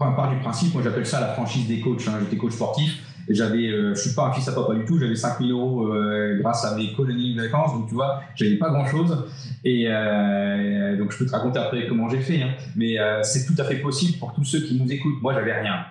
[0.06, 2.08] part du principe, moi j'appelle ça la franchise des coachs.
[2.08, 2.18] Hein.
[2.20, 4.98] J'étais coach sportif et j'avais, euh, je suis pas un fils à papa du tout,
[4.98, 8.70] j'avais 5000 euros euh, grâce à mes colonies de vacances, donc tu vois, j'avais pas
[8.70, 9.26] grand chose.
[9.62, 12.50] Et euh, donc je peux te raconter après comment j'ai fait, hein.
[12.76, 15.20] mais c'est tout à fait possible pour tous ceux qui nous écoutent.
[15.22, 15.84] Moi j'avais rien.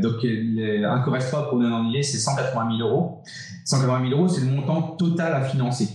[0.00, 3.22] Donc un correspond pour nous en c'est 180 000 euros.
[3.64, 5.88] 180 000 euros, c'est le montant total à financer.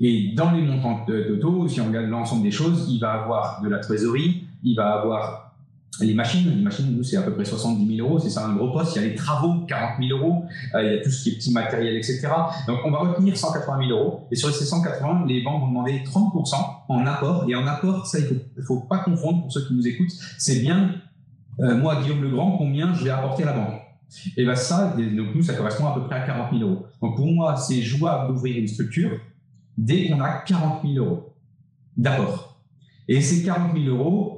[0.00, 3.68] Et dans les montants totaux, si on regarde l'ensemble des choses, il va avoir de
[3.68, 5.47] la trésorerie, il va avoir
[6.00, 8.54] les machines, les machines, nous, c'est à peu près 70 000 euros, c'est ça un
[8.54, 8.94] gros poste.
[8.96, 10.44] Il y a les travaux, 40 000 euros.
[10.74, 12.28] Euh, il y a tout ce qui est petit matériel, etc.
[12.66, 14.26] Donc, on va retenir 180 000 euros.
[14.30, 16.54] Et sur ces 180, les banques vont demander 30%
[16.88, 17.44] en apport.
[17.48, 18.34] Et en apport, ça, il faut,
[18.64, 20.12] faut pas confondre pour ceux qui nous écoutent.
[20.38, 20.94] C'est bien,
[21.60, 23.80] euh, moi, Guillaume Legrand, combien je vais apporter à la banque.
[24.36, 26.86] Et bien ça, donc nous, ça correspond à peu près à 40 000 euros.
[27.02, 29.18] Donc, pour moi, c'est jouable d'ouvrir une structure
[29.76, 31.34] dès qu'on a 40 000 euros
[31.96, 32.60] d'apport.
[33.08, 34.37] Et ces 40 000 euros,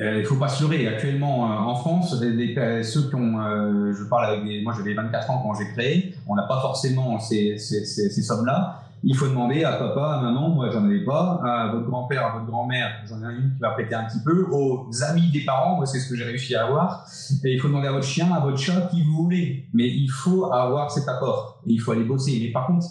[0.00, 0.86] il ne faut pas se leurrer.
[0.86, 4.94] Actuellement, euh, en France, les, ceux qui ont, euh, je parle avec des, moi j'avais
[4.94, 8.82] 24 ans quand j'ai créé, on n'a pas forcément ces, ces, ces, ces sommes-là.
[9.04, 12.32] Il faut demander à papa, à maman, moi j'en avais pas, à votre grand-père, à
[12.32, 15.76] votre grand-mère, j'en ai une qui va prêter un petit peu, aux amis des parents,
[15.76, 17.06] moi c'est ce que j'ai réussi à avoir.
[17.44, 19.66] Et il faut demander à votre chien, à votre chat, qui vous voulez.
[19.72, 21.62] Mais il faut avoir cet apport.
[21.66, 22.40] Et il faut aller bosser.
[22.42, 22.86] Mais par contre,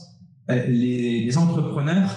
[0.48, 2.10] les, les entrepreneurs,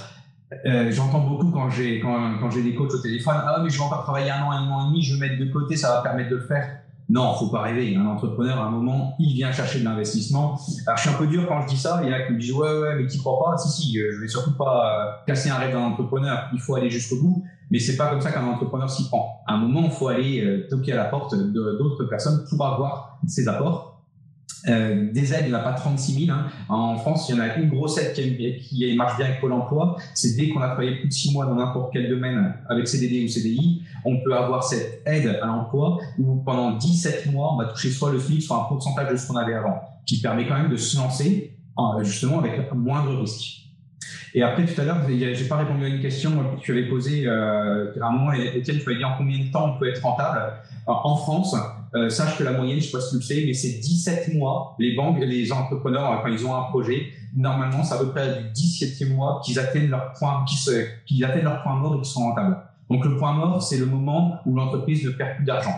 [0.66, 3.36] euh, j'entends beaucoup quand j'ai quand, quand j'ai des coachs au téléphone.
[3.38, 5.40] Ah mais je vais encore travailler un an un an et demi je vais mettre
[5.40, 6.80] de côté ça va permettre de le faire.
[7.08, 7.96] Non faut pas rêver.
[7.96, 10.58] Un entrepreneur à un moment il vient chercher de l'investissement.
[10.86, 12.00] Alors je suis un peu dur quand je dis ça.
[12.02, 13.56] Il y en a qui me disent ouais ouais mais tu crois pas?
[13.58, 16.48] Si si euh, je vais surtout pas euh, casser un rêve d'un entrepreneur.
[16.52, 17.44] Il faut aller jusqu'au bout.
[17.70, 19.42] Mais c'est pas comme ça qu'un entrepreneur s'y prend.
[19.46, 23.46] À un moment il faut aller toquer à la porte d'autres personnes pour avoir ces
[23.46, 23.89] apports
[24.68, 26.36] euh, des aides, il n'y en a pas 36 000.
[26.36, 26.46] Hein.
[26.68, 29.52] En France, il y en a une grosse aide qui, qui marche bien avec Pôle
[29.52, 29.96] emploi.
[30.14, 33.24] C'est dès qu'on a travaillé plus de 6 mois dans n'importe quel domaine avec CDD
[33.24, 37.66] ou CDI, on peut avoir cette aide à l'emploi où pendant 17 mois, on va
[37.66, 40.58] toucher soit le SMIC, soit un pourcentage de ce qu'on avait avant, qui permet quand
[40.58, 41.56] même de se lancer
[42.02, 43.56] justement avec moindre risque.
[44.34, 47.26] Et après, tout à l'heure, j'ai pas répondu à une question que tu avais posée
[47.26, 50.02] euh, à un moment, Étienne, tu m'avais dit en combien de temps on peut être
[50.02, 50.52] rentable.
[50.86, 51.56] en France,
[51.94, 54.34] euh, sache que la moyenne, je sais pas si tu le sais, mais c'est 17
[54.34, 54.76] mois.
[54.78, 58.48] Les banques, les entrepreneurs, quand ils ont un projet, normalement, c'est à peu près du
[58.50, 60.44] 17e mois qu'ils atteignent leur point,
[61.06, 62.56] qu'ils atteignent leur point mort et qu'ils sont rentables.
[62.90, 65.74] Donc le point mort, c'est le moment où l'entreprise ne perd plus d'argent.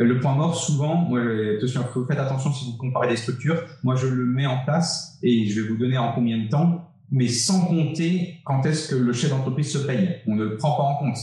[0.00, 1.20] Euh, le point mort, souvent, moi,
[2.08, 3.62] faites attention si vous comparez des structures.
[3.82, 6.90] Moi, je le mets en place et je vais vous donner en combien de temps,
[7.10, 10.16] mais sans compter quand est-ce que le chef d'entreprise se paye.
[10.26, 11.18] On ne le prend pas en compte.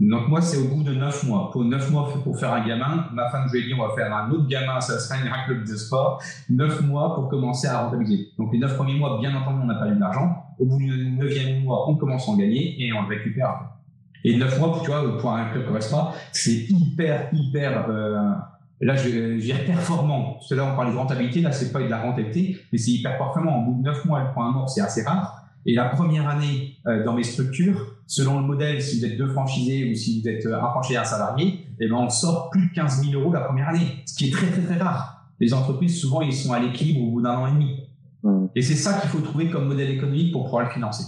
[0.00, 1.50] Donc moi, c'est au bout de neuf mois.
[1.52, 3.94] Pour neuf mois pour faire un gamin, ma femme, je lui ai dit, on va
[3.94, 6.20] faire un autre gamin, ça sera un club de sport.
[6.50, 8.28] Neuf mois pour commencer à rentabiliser.
[8.38, 10.44] Donc les neuf premiers mois, bien entendu, on n'a pas eu d'argent.
[10.58, 13.70] Au bout du neuvième mois, on commence à en gagner et on le récupère.
[14.24, 18.32] Et neuf mois, tu vois, pour un club correspond, c'est hyper, hyper, euh,
[18.80, 20.34] là, je, vais dire performant.
[20.34, 22.92] Parce que là, on parle de rentabilité, là, c'est pas de la rentabilité, mais c'est
[22.92, 23.62] hyper performant.
[23.62, 25.44] Au bout de neuf mois, le point mort, c'est assez rare.
[25.66, 29.28] Et la première année euh, dans mes structures, selon le modèle, si vous êtes deux
[29.28, 32.50] franchisés ou si vous êtes euh, un franchisé et un salarié, eh ben on sort
[32.50, 35.30] plus de 15 000 euros la première année, ce qui est très très très rare.
[35.40, 37.80] Les entreprises, souvent, ils sont à l'équilibre au bout d'un an et demi.
[38.54, 41.04] Et c'est ça qu'il faut trouver comme modèle économique pour pouvoir le financer.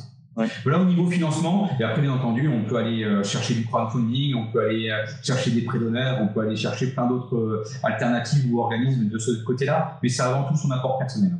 [0.65, 1.71] Voilà au niveau financement.
[1.81, 5.05] Et après, bien entendu, on peut aller euh, chercher du crowdfunding, on peut aller euh,
[5.23, 9.19] chercher des prêts d'honneur, on peut aller chercher plein d'autres euh, alternatives ou organismes de
[9.19, 9.99] ce côté-là.
[10.03, 11.33] Mais c'est avant tout son apport personnel.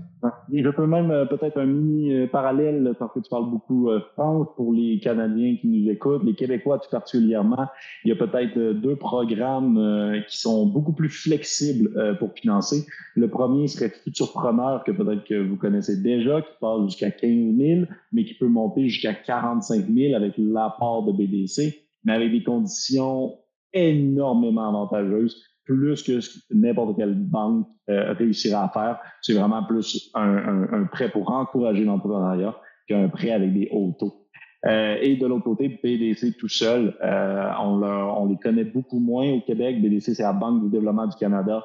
[0.53, 4.01] Je peux même euh, peut-être un mini euh, parallèle parce que tu parles beaucoup euh,
[4.15, 7.67] France pour les Canadiens qui nous écoutent, les Québécois tout particulièrement.
[8.05, 12.87] Il y a peut-être deux programmes qui sont beaucoup plus flexibles pour financer.
[13.15, 17.81] Le premier serait Futurpreneur que peut-être que vous connaissez déjà, qui passe jusqu'à 15 000,
[18.13, 23.39] mais qui peut monter jusqu'à 45 000 avec l'apport de BDC, mais avec des conditions
[23.73, 26.21] énormément avantageuses plus que
[26.55, 28.99] n'importe quelle banque euh, réussira à faire.
[29.21, 32.57] C'est vraiment plus un, un, prêt pour encourager l'entrepreneuriat
[32.89, 34.27] qu'un prêt avec des hauts taux.
[34.65, 39.31] Euh, et de l'autre côté, BDC tout seul, euh, on, on, les connaît beaucoup moins
[39.31, 39.81] au Québec.
[39.81, 41.65] BDC, c'est la Banque du développement du Canada,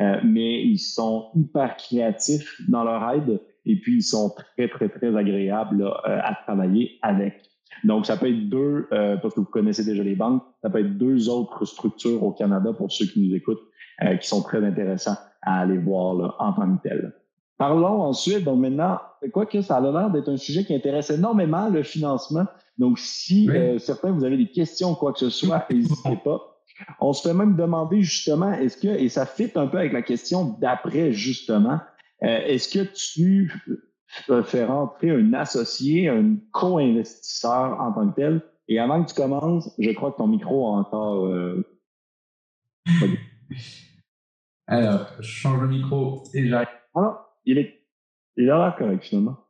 [0.00, 4.88] euh, mais ils sont hyper créatifs dans leur aide et puis ils sont très, très,
[4.88, 7.51] très agréables à travailler avec.
[7.84, 10.80] Donc, ça peut être deux, euh, parce que vous connaissez déjà les banques, ça peut
[10.80, 13.62] être deux autres structures au Canada pour ceux qui nous écoutent,
[14.02, 17.14] euh, qui sont très intéressants à aller voir là, en tant que tel.
[17.58, 18.98] Parlons ensuite, donc maintenant,
[19.32, 22.46] quoi que ça a l'air d'être un sujet qui intéresse énormément le financement.
[22.78, 26.40] Donc, si euh, certains vous avez des questions, quoi que ce soit, n'hésitez pas.
[27.00, 30.02] On se fait même demander justement, est-ce que, et ça fit un peu avec la
[30.02, 31.78] question d'après justement,
[32.20, 33.52] est-ce que tu
[34.44, 38.42] faire rentrer un associé, un co-investisseur en tant que tel.
[38.68, 41.26] Et avant que tu commences, je crois que ton micro a encore.
[41.26, 41.66] Euh,
[44.66, 46.68] Alors, je change le micro et j'arrive.
[46.94, 47.86] Ah non, il est,
[48.36, 49.41] il est là correct finalement.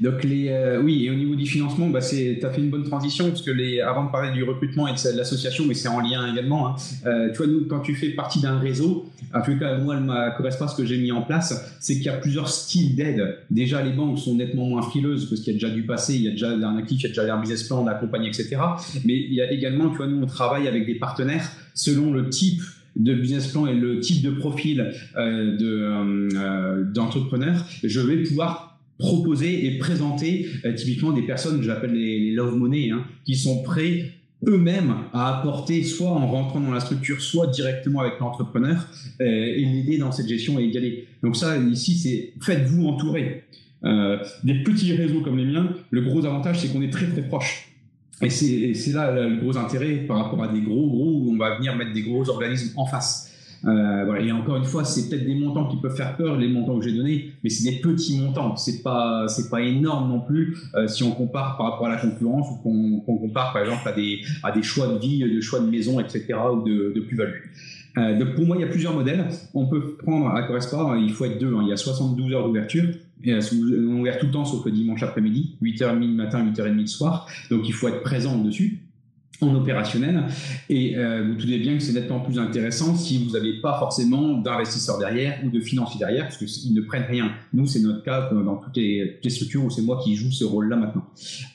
[0.00, 2.84] Donc les, euh, oui, et au niveau du financement, bah tu as fait une bonne
[2.84, 6.00] transition parce que les, avant de parler du recrutement et de l'association, mais c'est en
[6.00, 6.68] lien également.
[6.68, 9.96] Hein, euh, tu vois, nous, quand tu fais partie d'un réseau, en tout cas, moi,
[9.96, 12.94] elle correspond à ce que j'ai mis en place, c'est qu'il y a plusieurs styles
[12.94, 13.38] d'aide.
[13.50, 16.22] Déjà, les banques sont nettement moins frileuses parce qu'il y a déjà du passé, il
[16.22, 18.56] y a déjà un actif, il y a déjà un business plan, on accompagne, etc.
[19.04, 22.28] Mais il y a également, tu vois, nous, on travaille avec des partenaires selon le
[22.28, 22.62] type
[22.96, 28.65] de business plan et le type de profil euh, de d'entrepreneur, je vais pouvoir
[28.98, 34.12] proposer et présenter euh, typiquement des personnes, j'appelle les, love money, hein, qui sont prêts
[34.46, 38.86] eux-mêmes à apporter, soit en rentrant dans la structure, soit directement avec l'entrepreneur,
[39.20, 41.06] euh, et l'aider dans cette gestion et y aller.
[41.22, 43.44] Donc ça, ici, c'est faites-vous entourer.
[43.84, 47.22] Euh, des petits réseaux comme les miens, le gros avantage, c'est qu'on est très très
[47.22, 47.68] proche.
[48.22, 51.56] Et c'est là le gros intérêt par rapport à des gros gros où on va
[51.56, 53.25] venir mettre des gros organismes en face.
[53.64, 54.16] Euh.
[54.16, 56.84] Et encore une fois, c'est peut-être des montants qui peuvent faire peur, les montants que
[56.84, 58.56] j'ai donnés, mais c'est des petits montants.
[58.56, 61.96] C'est pas, c'est pas énorme non plus euh, si on compare par rapport à la
[61.96, 65.60] concurrence ou qu'on compare par exemple à des, à des choix de vie, de choix
[65.60, 66.34] de maison, etc.
[66.52, 67.42] ou de, plus-value.
[67.98, 69.26] Euh, donc pour moi, il y a plusieurs modèles.
[69.54, 71.54] On peut prendre à Correspond, il faut être deux.
[71.54, 71.60] Hein.
[71.62, 72.84] Il y a 72 heures d'ouverture.
[73.24, 76.86] Et on ouvert tout le temps sauf le dimanche après-midi, 8h30 le matin, 8h30 le
[76.86, 77.26] soir.
[77.50, 78.85] Donc il faut être présent dessus
[79.40, 80.24] en opérationnel.
[80.68, 84.38] Et euh, vous trouvez bien que c'est nettement plus intéressant si vous n'avez pas forcément
[84.38, 87.32] d'investisseurs derrière ou de financiers derrière, parce qu'ils ne prennent rien.
[87.52, 90.76] Nous, c'est notre cas dans toutes les, structures où c'est moi qui joue ce rôle-là
[90.76, 91.04] maintenant.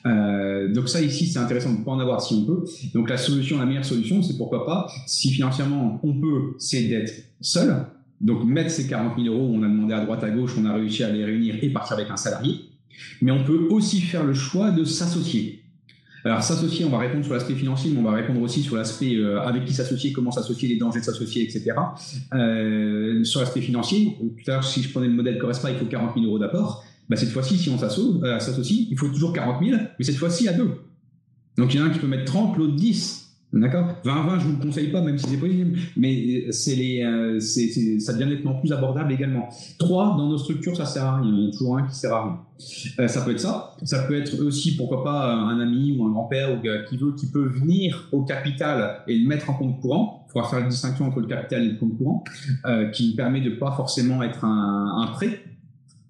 [0.06, 2.64] Euh, donc ça, ici, c'est intéressant de ne pas en avoir si on peut.
[2.94, 7.12] Donc la solution, la meilleure solution, c'est pourquoi pas, si financièrement on peut, c'est d'être
[7.40, 7.74] seul.
[8.20, 10.74] Donc mettre ces 40 000 euros, on a demandé à droite à gauche, on a
[10.74, 12.60] réussi à les réunir et partir avec un salarié.
[13.20, 15.61] Mais on peut aussi faire le choix de s'associer.
[16.24, 19.16] Alors s'associer, on va répondre sur l'aspect financier, mais on va répondre aussi sur l'aspect
[19.16, 21.72] euh, avec qui s'associer, comment s'associer, les dangers de s'associer, etc.
[22.34, 25.86] Euh, sur l'aspect financier, tout à l'heure, si je prenais le modèle Correspa, il faut
[25.86, 26.84] 40 000 euros d'apport.
[27.08, 30.48] Bah, cette fois-ci, si on euh, s'associe, il faut toujours 40 000, mais cette fois-ci
[30.48, 30.70] à deux.
[31.58, 33.21] Donc il y en a un qui peut mettre 30, l'autre 10.
[33.52, 37.38] D'accord 20-20, je vous le conseille pas, même si c'est possible, mais c'est les, euh,
[37.38, 39.50] c'est, ça devient nettement plus abordable également.
[39.78, 41.30] Trois, dans nos structures, ça sert à rien.
[41.30, 42.38] Il y en a toujours un qui sert à rien.
[42.98, 43.76] Euh, ça peut être ça.
[43.82, 47.26] Ça peut être aussi, pourquoi pas, un ami ou un grand-père ou qui veut, qui
[47.26, 50.24] peut venir au capital et le mettre en compte courant.
[50.28, 52.24] Il faudra faire la distinction entre le capital et le compte courant,
[52.64, 55.42] euh, qui permet de pas forcément être un, un prêt.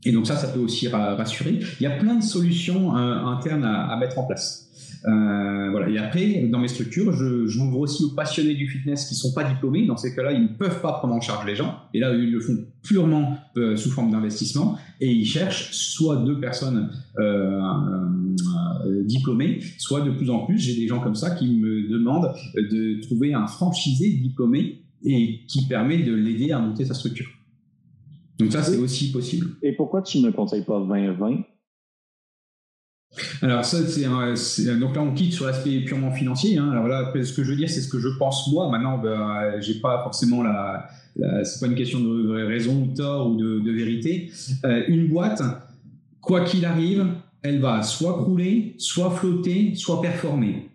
[0.04, 1.58] Et donc ça, ça peut aussi rassurer.
[1.80, 4.71] Il y a plein de solutions internes à, à mettre en place.
[5.04, 5.88] Euh, voilà.
[5.88, 9.32] Et après, dans mes structures, je, je m'ouvre aussi aux passionnés du fitness qui sont
[9.32, 9.86] pas diplômés.
[9.86, 11.76] Dans ces cas-là, ils ne peuvent pas prendre en charge les gens.
[11.92, 14.78] Et là, ils le font purement euh, sous forme d'investissement.
[15.00, 17.60] Et ils cherchent soit deux personnes euh,
[19.04, 23.00] diplômées, soit de plus en plus, j'ai des gens comme ça qui me demandent de
[23.02, 27.28] trouver un franchisé diplômé et qui permet de l'aider à monter sa structure.
[28.38, 29.50] Donc ça, c'est aussi possible.
[29.62, 31.44] Et pourquoi tu ne conseilles pas 20-20
[33.42, 36.58] alors ça, c'est donc là on quitte sur l'aspect purement financier.
[36.58, 36.70] Hein.
[36.70, 38.70] Alors là, ce que je veux dire, c'est ce que je pense moi.
[38.70, 40.88] Maintenant, ben, j'ai pas forcément la,
[41.44, 44.30] c'est pas une question de raison ou tort ou de, vérité.
[44.64, 45.42] Euh, une boîte,
[46.20, 47.06] quoi qu'il arrive,
[47.42, 50.70] elle va soit crouler, soit flotter, soit performer.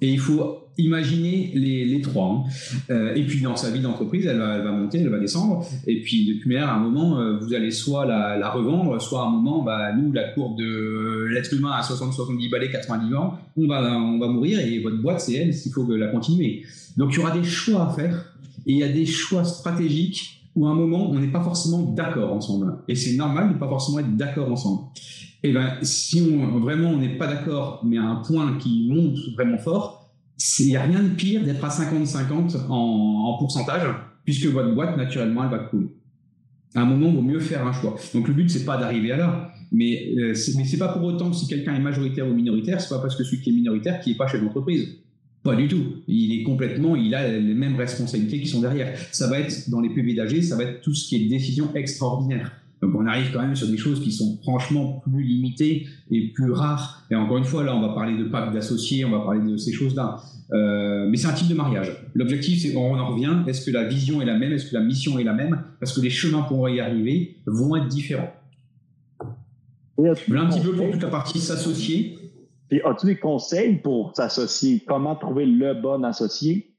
[0.00, 2.26] Et il faut imaginer les, trois.
[2.26, 2.44] Hein.
[2.90, 5.64] Euh, et puis dans sa vie d'entreprise, elle, va, monter, elle va descendre.
[5.86, 9.26] Et puis depuis manière, à un moment, euh, vous allez soit la, revendre, soit à
[9.26, 13.66] un moment, bah, nous, la courbe de l'être humain à 60-70 balais, 90 ans, on
[13.66, 16.62] va, on va mourir et votre boîte, c'est elle, s'il faut la continuer.
[16.96, 18.34] Donc il y aura des choix à faire
[18.66, 21.82] et il y a des choix stratégiques où à un moment, on n'est pas forcément
[21.82, 22.78] d'accord ensemble.
[22.88, 24.84] Et c'est normal de ne pas forcément être d'accord ensemble.
[25.42, 29.18] Et ben, si on, vraiment on n'est pas d'accord, mais à un point qui monte
[29.36, 29.95] vraiment fort,
[30.60, 33.88] il n'y a rien de pire d'être à 50-50 en, pourcentage,
[34.24, 35.88] puisque votre boîte, naturellement, elle va couler.
[36.74, 37.96] À un moment, il vaut mieux faire un choix.
[38.12, 39.52] Donc le but, c'est pas d'arriver à là.
[39.72, 42.88] Mais, euh, mais c'est pas pour autant que si quelqu'un est majoritaire ou minoritaire, c'est
[42.88, 44.88] pas parce que celui qui est minoritaire qui est pas chef d'entreprise.
[45.42, 46.02] Pas du tout.
[46.06, 48.98] Il est complètement, il a les mêmes responsabilités qui sont derrière.
[49.12, 51.74] Ça va être dans les PV d'AG, ça va être tout ce qui est décision
[51.74, 52.52] extraordinaire.
[52.82, 56.52] Donc on arrive quand même sur des choses qui sont franchement plus limitées et plus
[56.52, 57.06] rares.
[57.10, 59.56] Et encore une fois, là, on va parler de pacte d'associés, on va parler de
[59.56, 60.20] ces choses-là.
[60.52, 61.96] Euh, mais c'est un type de mariage.
[62.14, 63.38] L'objectif, c'est on en revient.
[63.46, 64.52] Est-ce que la vision est la même?
[64.52, 65.64] Est-ce que la mission est la même?
[65.80, 68.32] Parce que les chemins pour y arriver vont être différents.
[69.96, 72.18] Voilà un petit peu pour toute la partie s'associer.
[72.70, 74.84] Et as-tu des conseils pour s'associer?
[74.86, 76.76] Comment trouver le bon associé?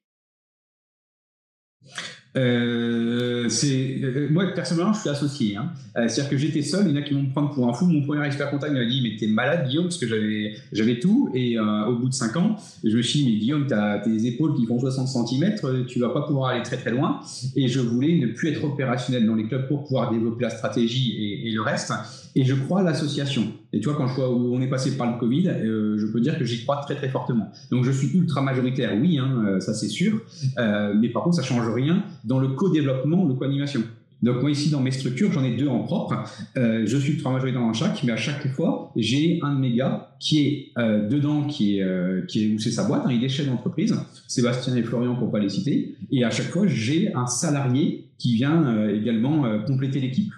[2.38, 5.72] Euh, euh, moi personnellement je suis associé hein.
[5.98, 7.52] euh, c'est à dire que j'étais seul il y en a qui vont me prendre
[7.52, 7.86] pour un fou.
[7.86, 11.32] Mon premier expert comptable m'a dit mais t'es malade Guillaume parce que j'avais j'avais tout
[11.34, 14.56] et au bout de 5 ans je me suis dit mais Guillaume t'as tes épaules
[14.56, 17.22] qui font 60 cm tu vas pas pouvoir aller très très loin
[17.56, 21.42] et je voulais ne plus être opérationnel dans les clubs pour pouvoir développer la stratégie
[21.44, 21.92] et le reste
[22.38, 23.52] et je crois à l'association.
[23.74, 26.06] Et tu vois, quand je vois où on est passé par le Covid, euh, je
[26.06, 27.52] peux dire que j'y crois très très fortement.
[27.72, 30.22] Donc je suis ultra majoritaire, oui, hein, euh, ça c'est sûr.
[30.60, 33.82] Euh, mais par contre, ça change rien dans le co-développement, le co-animation.
[34.22, 36.16] Donc moi ici dans mes structures, j'en ai deux en propre.
[36.56, 40.16] je suis ultra majoritaire dans chaque, mais à chaque fois, j'ai un de mes gars
[40.20, 43.04] qui est dedans, qui est, qui est où c'est sa boîte.
[43.06, 43.96] Hein, il est chef d'entreprise,
[44.28, 45.96] Sébastien et Florian pour pas les citer.
[46.12, 50.34] Et à chaque fois, j'ai un salarié qui vient également compléter l'équipe.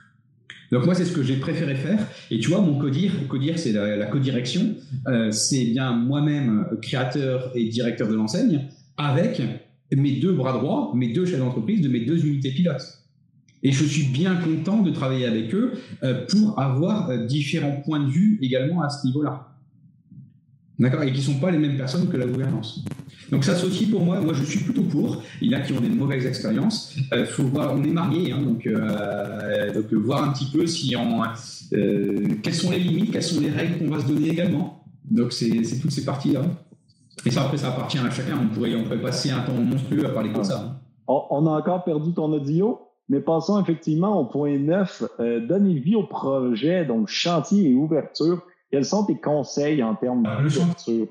[0.71, 1.99] Donc moi, c'est ce que j'ai préféré faire.
[2.29, 4.75] Et tu vois, mon codir, codir, c'est la, codirection,
[5.07, 8.67] euh, c'est bien moi-même créateur et directeur de l'enseigne,
[8.97, 9.41] avec
[9.91, 12.99] mes deux bras droits, mes deux chefs d'entreprise de mes deux unités pilotes.
[13.63, 17.99] Et je suis bien content de travailler avec eux euh, pour avoir euh, différents points
[17.99, 19.47] de vue également à ce niveau-là.
[20.79, 21.03] D'accord?
[21.03, 22.83] Et qui ne sont pas les mêmes personnes que la gouvernance.
[23.31, 25.21] Donc s'associer pour moi, moi je suis plutôt pour.
[25.41, 26.95] Il y en a qui ont des mauvaises expériences.
[27.13, 30.95] Euh, faut voir, on est mariés, hein, donc, euh, donc voir un petit peu si
[30.95, 31.21] on,
[31.73, 34.83] euh, quelles sont les limites, quelles sont les règles qu'on va se donner également.
[35.09, 36.41] Donc c'est toutes ces parties-là.
[37.25, 38.39] Et ça après ça appartient à chacun.
[38.41, 40.65] On pourrait, on pourrait passer un temps monstrueux à parler comme ça.
[40.65, 40.79] Hein.
[41.07, 42.79] On a encore perdu ton audio.
[43.09, 48.43] Mais passons effectivement au point 9, euh, donner vie au projet, donc chantier et ouverture.
[48.71, 51.07] Quels sont tes conseils en termes d'ouverture?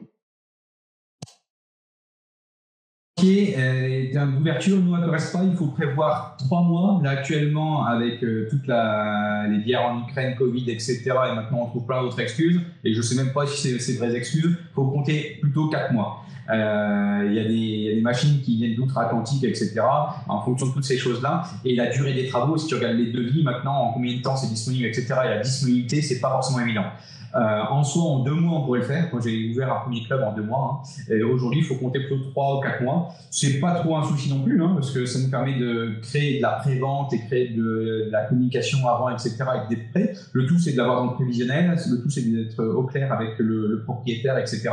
[3.24, 7.00] Euh, d'ouverture, nous à Correspa, il faut prévoir trois mois.
[7.02, 11.86] Là, actuellement, avec euh, toutes les guerres en Ukraine, Covid, etc., et maintenant on trouve
[11.86, 14.74] plein d'autres excuses, et je ne sais même pas si c'est ces vraies excuses, il
[14.74, 16.22] faut compter plutôt quatre mois.
[16.50, 19.80] Euh, il y, y, a des machines qui viennent d'outre-Atlantique, etc.,
[20.28, 21.42] en fonction de toutes ces choses-là.
[21.64, 24.36] Et la durée des travaux, si tu regardes les devis maintenant, en combien de temps
[24.36, 26.86] c'est disponible, etc., et la disponibilité, c'est pas forcément évident.
[27.34, 29.08] Euh, en soi, en deux mois, on pourrait le faire.
[29.12, 30.82] Moi, j'ai ouvert un premier club en deux mois.
[31.10, 31.14] Hein.
[31.32, 33.10] Aujourd'hui, il faut compter plutôt trois ou quatre mois.
[33.30, 36.38] C'est pas trop un souci non plus, hein, parce que ça nous permet de créer
[36.38, 39.36] de la pré-vente et créer de, la communication avant, etc.
[39.40, 40.14] avec des prêts.
[40.32, 41.76] Le tout, c'est de l'avoir dans le prévisionnel.
[41.90, 44.70] Le tout, c'est d'être au clair avec le, propriétaire, etc.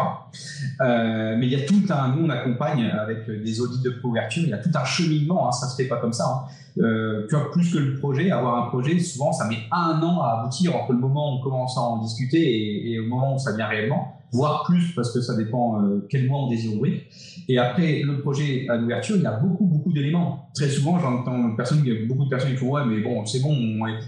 [0.82, 4.44] Euh, mais il y a tout un, nous, on accompagne avec des audits de couverture.
[4.44, 5.48] Il y a tout un cheminement.
[5.48, 6.26] Hein, ça se fait pas comme ça.
[6.26, 6.52] Hein.
[6.78, 10.22] Euh, tu vois, plus que le projet, avoir un projet, souvent, ça met un an
[10.22, 13.36] à aboutir entre le moment où on commence à en discuter et, et au moment
[13.36, 16.76] où ça vient réellement, voire plus parce que ça dépend euh, quel mois on désire
[16.76, 17.00] ouvrir.
[17.48, 20.50] Et après le projet à l'ouverture, il y a beaucoup, beaucoup d'éléments.
[20.54, 23.56] Très souvent, j'entends personne, beaucoup de personnes qui font ouais, mais bon, c'est bon,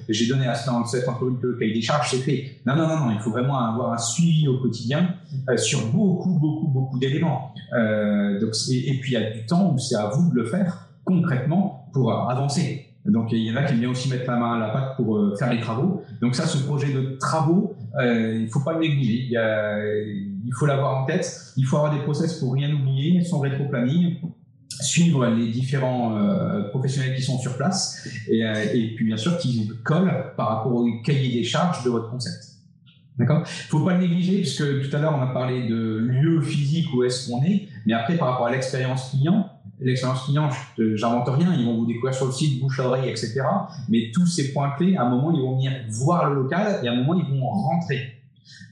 [0.09, 0.70] j'ai donné à cette
[1.07, 2.59] entreprise le cahier des charges, c'est fait.
[2.65, 5.15] Non, non, non, non, il faut vraiment avoir un suivi au quotidien
[5.49, 7.53] euh, sur beaucoup, beaucoup, beaucoup d'éléments.
[7.74, 10.36] Euh, donc, et, et puis il y a du temps où c'est à vous de
[10.36, 12.84] le faire concrètement pour avancer.
[13.05, 15.16] Donc il y en a qui viennent aussi mettre la main à la pâte pour
[15.16, 16.03] euh, faire les travaux.
[16.22, 19.30] Donc ça, ce projet de travaux, euh, il faut pas le négliger.
[19.32, 21.53] Il, faut l'avoir en tête.
[21.55, 24.18] Il faut avoir des process pour rien oublier, son rétro-planning,
[24.82, 28.53] suivre les différents euh, professionnels qui sont sur place et, euh,
[28.95, 32.43] puis bien sûr qui collent par rapport au cahier des charges de votre concept.
[33.18, 33.41] D'accord?
[33.45, 36.86] Il faut pas le négliger, puisque tout à l'heure, on a parlé de lieu physique
[36.93, 39.49] où est-ce qu'on est, mais après, par rapport à l'expérience client,
[39.80, 43.41] l'expérience client, j'invente rien, ils vont vous découvrir sur le site, bouche à oreille, etc.
[43.89, 46.88] Mais tous ces points clés, à un moment, ils vont venir voir le local et
[46.88, 48.16] à un moment, ils vont rentrer.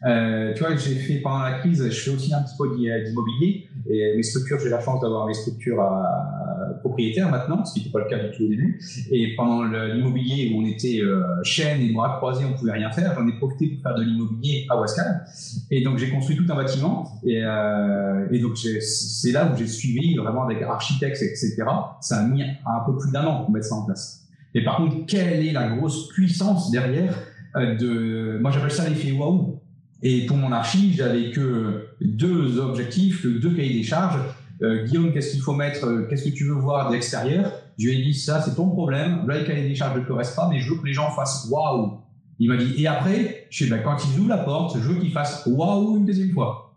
[0.05, 3.67] Euh, tu vois, j'ai fait pendant la crise, je fais aussi un petit peu d'immobilier
[3.89, 7.91] et mes structures, j'ai la chance d'avoir mes structures à, propriétaires maintenant, ce qui n'était
[7.91, 8.79] pas le cas du tout au début.
[9.11, 13.15] Et pendant l'immobilier où on était euh, chaîne et bras croisés, on pouvait rien faire,
[13.15, 15.25] j'en ai profité pour faire de l'immobilier à Wascal.
[15.71, 19.67] Et donc j'ai construit tout un bâtiment et, euh, et donc c'est là où j'ai
[19.67, 21.63] suivi vraiment avec architectes, etc.
[22.01, 24.21] Ça a mis un peu plus d'un an pour mettre ça en place.
[24.53, 27.13] Et par contre, quelle est la grosse puissance derrière
[27.55, 29.59] euh, de, moi j'appelle ça l'effet waouh.
[30.01, 34.19] Et pour mon archi, j'avais que deux objectifs, deux cahiers des charges.
[34.61, 37.51] Euh, Guillaume, qu'est-ce qu'il faut mettre euh, Qu'est-ce que tu veux voir de l'extérieur?
[37.77, 39.27] Je lui ai dit ça, c'est ton problème.
[39.27, 41.11] Là, le cahier des charges ne te reste pas, mais je veux que les gens
[41.11, 41.99] fassent waouh.
[42.39, 44.99] Il m'a dit et après, je sais ben, quand ils ouvrent la porte, je veux
[44.99, 46.73] qu'ils fassent waouh une deuxième fois.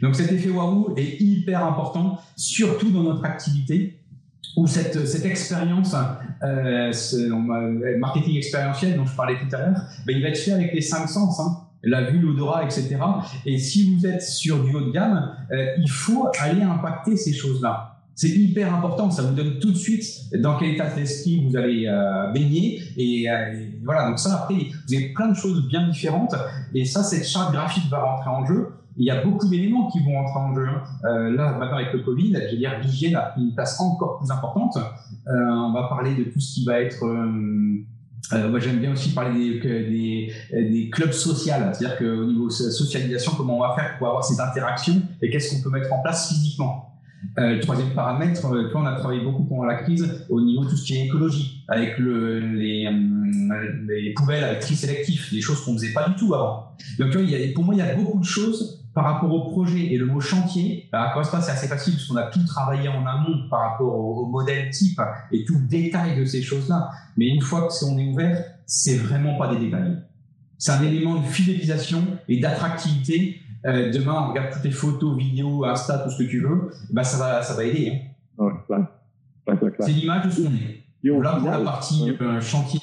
[0.00, 4.00] Donc cet effet waouh est hyper important, surtout dans notre activité
[4.56, 5.96] où cette, expérience,
[6.44, 6.92] euh,
[7.98, 10.80] marketing expérientiel dont je parlais tout à l'heure, ben, il va être fait avec les
[10.80, 11.40] cinq sens.
[11.40, 12.96] Hein la vue, l'odorat, etc.
[13.46, 17.32] Et si vous êtes sur du haut de gamme, euh, il faut aller impacter ces
[17.32, 17.90] choses-là.
[18.16, 20.04] C'est hyper important, ça vous donne tout de suite
[20.38, 22.80] dans quel état d'esprit vous allez euh, baigner.
[22.80, 23.26] Euh, et,
[23.84, 26.34] voilà, donc ça, après, vous avez plein de choses bien différentes.
[26.74, 28.68] Et ça, cette charte graphique va rentrer en jeu.
[28.96, 30.66] Il y a beaucoup d'éléments qui vont rentrer en jeu.
[30.68, 31.30] Hein.
[31.30, 34.78] là, maintenant, avec le Covid, je veux dire, l'hygiène a une place encore plus importante.
[35.26, 37.04] on va parler de tout ce qui va être
[38.32, 43.32] euh, moi, j'aime bien aussi parler des, des, des clubs sociaux, c'est-à-dire qu'au niveau socialisation,
[43.36, 46.28] comment on va faire pour avoir ces interactions et qu'est-ce qu'on peut mettre en place
[46.28, 46.90] physiquement.
[47.38, 50.76] Euh, troisième paramètre, euh, on a travaillé beaucoup pendant la crise au niveau de tout
[50.76, 55.62] ce qui est écologie, avec le, les, euh, les poubelles avec tri sélectif, des choses
[55.62, 56.68] qu'on ne faisait pas du tout avant.
[56.98, 57.12] Donc,
[57.54, 60.20] pour moi, il y a beaucoup de choses par rapport au projet et le mot
[60.20, 63.92] chantier, bah, à c'est assez facile parce qu'on a tout travaillé en amont par rapport
[63.92, 65.00] au, modèle type
[65.32, 66.90] et tout le détail de ces choses-là.
[67.16, 69.98] Mais une fois que on est ouvert, c'est vraiment pas des détails.
[70.58, 73.40] C'est un élément de fidélisation et d'attractivité.
[73.66, 77.02] Euh, demain, on regarde toutes les photos, vidéos, Insta, tout ce que tu veux, bah,
[77.02, 78.00] ça va, ça va aider.
[78.38, 78.86] Hein.
[79.80, 80.84] c'est l'image de ce qu'on est.
[81.02, 82.80] Là, pour la partie euh, chantier.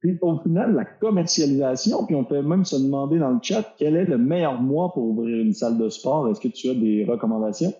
[0.00, 3.96] Puis au final, la commercialisation, puis on peut même se demander dans le chat quel
[3.96, 6.28] est le meilleur mois pour ouvrir une salle de sport?
[6.28, 7.74] Est-ce que tu as des recommandations?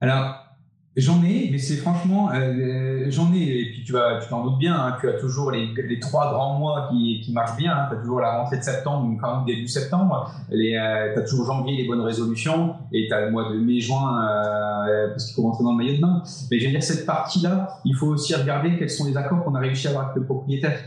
[0.00, 0.51] Alors,
[0.94, 4.58] J'en ai, mais c'est franchement, euh, j'en ai, et puis tu vas, tu t'en doutes
[4.58, 7.86] bien, hein, tu as toujours les, les, trois grands mois qui, qui marchent bien, hein,
[7.88, 11.46] tu as toujours la rentrée de septembre, enfin début septembre, les, euh, tu as toujours
[11.46, 14.22] janvier les bonnes résolutions, et tu as le mois de mai-juin,
[14.86, 16.22] euh, parce qu'il faut rentrer dans le maillot de bain.
[16.50, 19.54] Mais je veux dire, cette partie-là, il faut aussi regarder quels sont les accords qu'on
[19.54, 20.78] a réussi à avoir avec le propriétaire.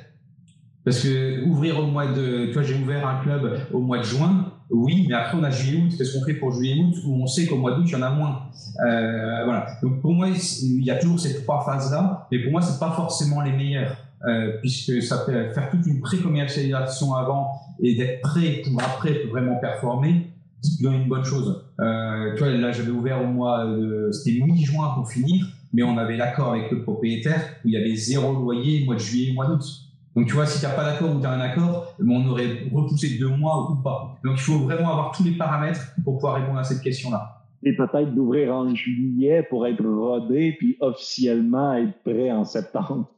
[0.83, 4.03] Parce que ouvrir au mois de, tu vois, j'ai ouvert un club au mois de
[4.03, 4.44] juin,
[4.75, 5.93] oui, mais après on a juillet-août.
[5.97, 8.09] Qu'est-ce qu'on fait pour juillet-août où on sait qu'au mois d'août il y en a
[8.09, 8.43] moins.
[8.85, 9.67] Euh, voilà.
[9.81, 12.91] Donc pour moi, il y a toujours ces trois phases-là, mais pour moi c'est pas
[12.91, 13.95] forcément les meilleures,
[14.27, 17.51] euh, puisque ça fait faire toute une pré-commercialisation avant
[17.81, 20.27] et d'être prêt pour après pour vraiment performer,
[20.61, 21.63] c'est plutôt une bonne chose.
[21.79, 25.97] Euh, tu vois, là j'avais ouvert au mois, de, c'était mi-juin pour finir, mais on
[25.97, 29.47] avait l'accord avec le propriétaire où il y avait zéro loyer mois de juillet, mois
[29.47, 29.84] d'août.
[30.15, 32.67] Donc, tu vois, si tu n'as pas d'accord ou tu as un accord, on aurait
[32.73, 34.17] repoussé deux mois ou pas.
[34.23, 37.41] Donc, il faut vraiment avoir tous les paramètres pour pouvoir répondre à cette question-là.
[37.63, 43.09] Et peut-être d'ouvrir en juillet pour être rodé, puis officiellement être prêt en septembre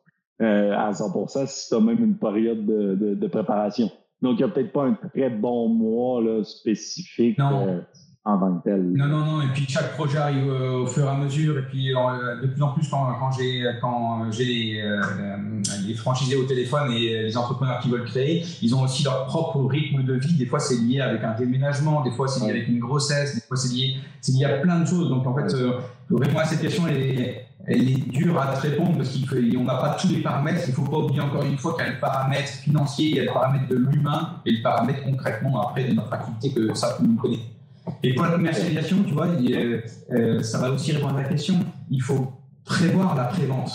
[0.42, 3.92] euh, à 100 si tu as même une période de, de, de préparation.
[4.24, 7.38] Donc, il n'y a peut-être pas un très bon mois là, spécifique.
[7.38, 7.68] Non.
[7.68, 7.82] Euh,
[8.78, 9.42] non, non, non.
[9.42, 11.58] Et puis chaque projet arrive euh, au fur et à mesure.
[11.58, 15.02] Et puis euh, de plus en plus, quand, quand j'ai quand j'ai les, euh,
[15.88, 19.64] les, franchisés au téléphone et les entrepreneurs qui veulent créer, ils ont aussi leur propre
[19.66, 20.36] rythme de vie.
[20.36, 22.04] Des fois, c'est lié avec un déménagement.
[22.04, 23.36] Des fois, c'est lié avec une grossesse.
[23.36, 25.08] Des fois, c'est lié, c'est lié à plein de choses.
[25.08, 25.56] Donc en fait,
[26.12, 29.76] répondre à cette question, elle est, elle est dure à te répondre parce qu'on n'a
[29.76, 30.64] pas tous les paramètres.
[30.68, 33.16] Il ne faut pas oublier encore une fois qu'il y a le paramètre financier, il
[33.16, 36.74] y a le paramètre de l'humain et le paramètre concrètement après de notre activité que
[36.74, 37.57] ça nous connaît.
[38.04, 41.56] Et pour la commercialisation, tu vois, euh, ça va aussi répondre à la question.
[41.90, 42.34] Il faut
[42.64, 43.72] prévoir la prévente.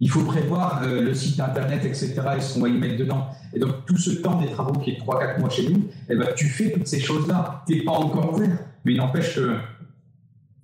[0.00, 2.14] Il faut prévoir euh, le site internet, etc.
[2.36, 3.28] et ce qu'on va y mettre dedans.
[3.52, 6.28] Et donc, tout ce temps des travaux qui est 3-4 mois chez nous, eh ben,
[6.36, 7.64] tu fais toutes ces choses-là.
[7.66, 8.58] Tu n'es pas encore ouvert.
[8.84, 9.56] Mais il n'empêche que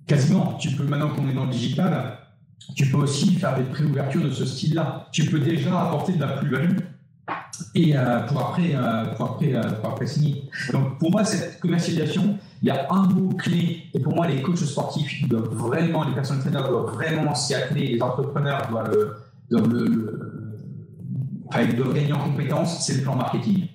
[0.07, 2.19] quasiment, tu peux, maintenant qu'on est dans le digital,
[2.75, 5.07] tu peux aussi faire des préouvertures de ce style-là.
[5.11, 6.77] Tu peux déjà apporter de la plus-value
[7.73, 8.75] et euh, pour après,
[9.15, 10.43] pour après, pour après signer.
[10.71, 14.41] Donc pour moi, cette commercialisation, il y a un mot clé, et pour moi, les
[14.41, 19.15] coachs sportifs, doivent vraiment, les personnes traîneurs doivent vraiment s'y atteler, les entrepreneurs doivent,
[19.49, 20.51] le,
[21.47, 23.67] enfin, ils doivent gagner en compétences, c'est le plan marketing.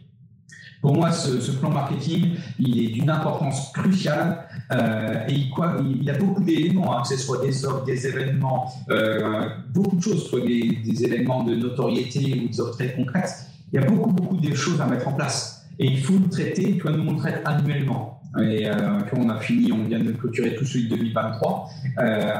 [0.81, 6.19] Pour moi, ce, plan marketing, il est d'une importance cruciale euh, et il, quoi, a
[6.19, 10.41] beaucoup d'éléments, hein, que ce soit des offres, des événements, euh, beaucoup de choses, soit
[10.41, 13.50] des, des, éléments de notoriété ou des offres très concrètes.
[13.73, 15.67] Il y a beaucoup, beaucoup de choses à mettre en place.
[15.79, 18.21] Et il faut le traiter, tu nous on le traite annuellement.
[18.39, 21.69] Et euh, on a fini, on vient de clôturer tout celui de 2023.
[21.99, 22.33] Euh,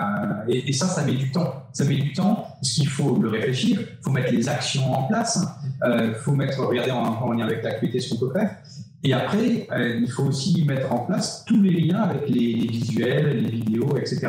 [0.49, 1.65] et, ça, ça met du temps.
[1.73, 5.05] Ça met du temps parce qu'il faut le réfléchir, il faut mettre les actions en
[5.05, 5.45] place,
[5.85, 8.57] il euh, faut mettre, regarder en, en lien avec l'activité ce qu'on peut faire.
[9.03, 13.43] Et après, euh, il faut aussi mettre en place tous les liens avec les, visuels,
[13.43, 14.29] les vidéos, etc.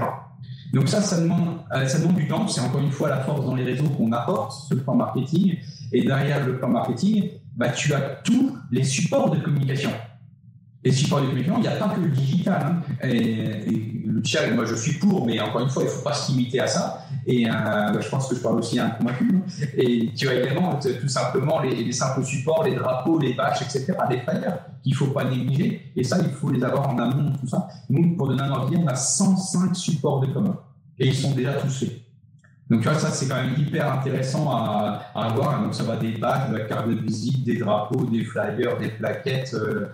[0.74, 2.47] Donc ça, ça demande, ça demande du temps.
[2.47, 5.58] C'est encore une fois la force dans les réseaux qu'on apporte, ce plan marketing.
[5.92, 9.92] Et derrière le plan marketing, bah, tu as tous les supports de communication.
[10.89, 12.62] Si parle de communication, il n'y a pas que le digital.
[12.66, 13.08] Hein.
[13.08, 16.14] Et, le chat, moi je suis pour, mais encore une fois, il ne faut pas
[16.14, 17.06] se limiter à ça.
[17.26, 19.42] Et euh, je pense que je parle aussi à un convaincu.
[19.78, 24.20] Et tu as également tout simplement les, simples supports, les drapeaux, les bâches, etc., les
[24.20, 25.92] flyers qu'il ne faut pas négliger.
[25.96, 27.68] Et ça, il faut les avoir en amont, tout ça.
[27.89, 30.58] Nous, pour donner un ordre, on a 105 supports de commun.
[30.98, 32.02] Et ils sont déjà tous faits.
[32.72, 35.61] Donc, tu vois, ça, c'est quand même hyper intéressant à, avoir.
[35.61, 38.88] Donc, ça va des bacs, de la carte de visite, des drapeaux, des flyers, des
[38.88, 39.53] plaquettes.
[39.53, 39.88] Euh,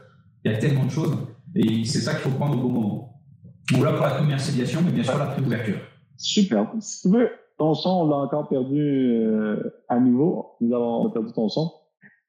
[0.46, 1.18] il y a tellement de choses
[1.56, 3.22] et c'est ça qu'il faut prendre au bon moment.
[3.74, 5.80] Voilà pour la commercialisation, mais bien sûr la préouverture.
[6.18, 6.72] Super.
[6.80, 10.52] Si tu veux, ton son, on l'a encore perdu euh, à nouveau.
[10.62, 11.74] Nous avons perdu ton son.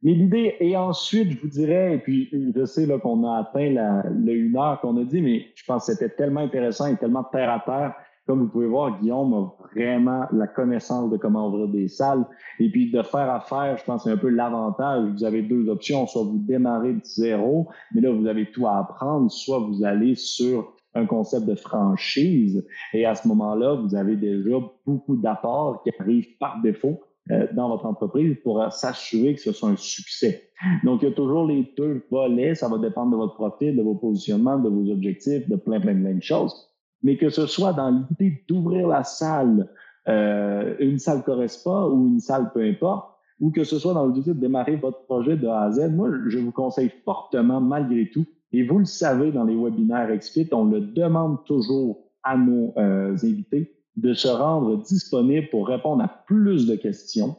[0.03, 4.33] Mais l'idée, et ensuite, je vous dirais, et puis je sais qu'on a atteint le
[4.33, 7.51] une heure qu'on a dit, mais je pense que c'était tellement intéressant et tellement terre
[7.51, 7.95] à terre
[8.29, 12.27] comme vous pouvez voir, Guillaume a vraiment la connaissance de comment ouvrir des salles.
[12.61, 15.09] Et puis de faire affaire, je pense c'est un peu l'avantage.
[15.13, 16.07] Vous avez deux options.
[16.07, 19.31] Soit vous démarrez de zéro, mais là, vous avez tout à apprendre.
[19.31, 22.67] Soit vous allez sur un concept de franchise.
[22.93, 27.01] Et à ce moment-là, vous avez déjà beaucoup d'apports qui arrivent par défaut
[27.31, 30.51] euh, dans votre entreprise pour s'assurer que ce soit un succès.
[30.85, 32.55] Donc, il y a toujours les deux volets.
[32.55, 35.99] Ça va dépendre de votre profil, de vos positionnements, de vos objectifs, de plein, plein,
[35.99, 36.68] plein de choses
[37.03, 39.69] mais que ce soit dans l'idée d'ouvrir la salle,
[40.09, 44.35] euh, une salle Correspa ou une salle peu importe, ou que ce soit dans l'idée
[44.35, 48.27] de démarrer votre projet de A à Z, moi, je vous conseille fortement, malgré tout,
[48.53, 53.15] et vous le savez dans les webinaires Explit, on le demande toujours à nos euh,
[53.23, 57.37] invités de se rendre disponible pour répondre à plus de questions.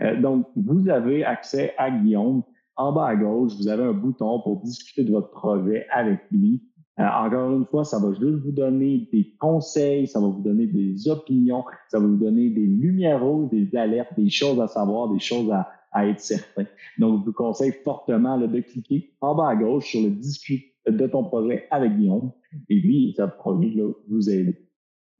[0.00, 2.42] Euh, donc, vous avez accès à Guillaume.
[2.76, 6.62] En bas à gauche, vous avez un bouton pour discuter de votre projet avec lui.
[6.98, 10.66] Euh, encore une fois, ça va juste vous donner des conseils, ça va vous donner
[10.66, 15.18] des opinions, ça va vous donner des lumières des alertes, des choses à savoir, des
[15.18, 16.64] choses à, être certain.
[16.98, 20.74] Donc, je vous conseille fortement là, de cliquer en bas à gauche sur le discuter
[20.86, 22.32] de ton projet avec Guillaume.
[22.68, 24.56] Et lui, ça promis là, vous aider.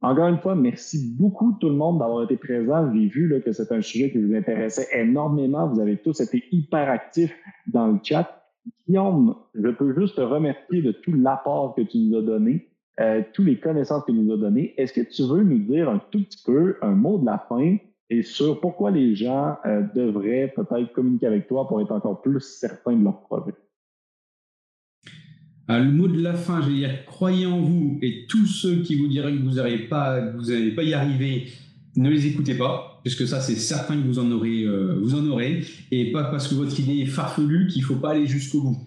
[0.01, 2.91] Encore une fois, merci beaucoup tout le monde d'avoir été présent.
[2.93, 5.67] J'ai vu là, que c'est un sujet qui vous intéressait énormément.
[5.69, 7.33] Vous avez tous été hyper actifs
[7.67, 8.42] dans le chat.
[8.87, 13.21] Guillaume, je peux juste te remercier de tout l'apport que tu nous as donné, euh,
[13.33, 14.73] toutes les connaissances que tu nous as données.
[14.77, 17.77] Est-ce que tu veux nous dire un tout petit peu un mot de la fin
[18.09, 22.41] et sur pourquoi les gens euh, devraient peut-être communiquer avec toi pour être encore plus
[22.41, 23.53] certains de leur projet?
[25.67, 28.81] Ah, le mot de la fin, je vais dire, croyez en vous et tous ceux
[28.81, 31.47] qui vous diraient que vous n'allez pas, pas y arriver,
[31.95, 35.25] ne les écoutez pas, puisque ça, c'est certain que vous en aurez, euh, vous en
[35.27, 38.77] aurez, et pas parce que votre idée est farfelue qu'il faut pas aller jusqu'au bout.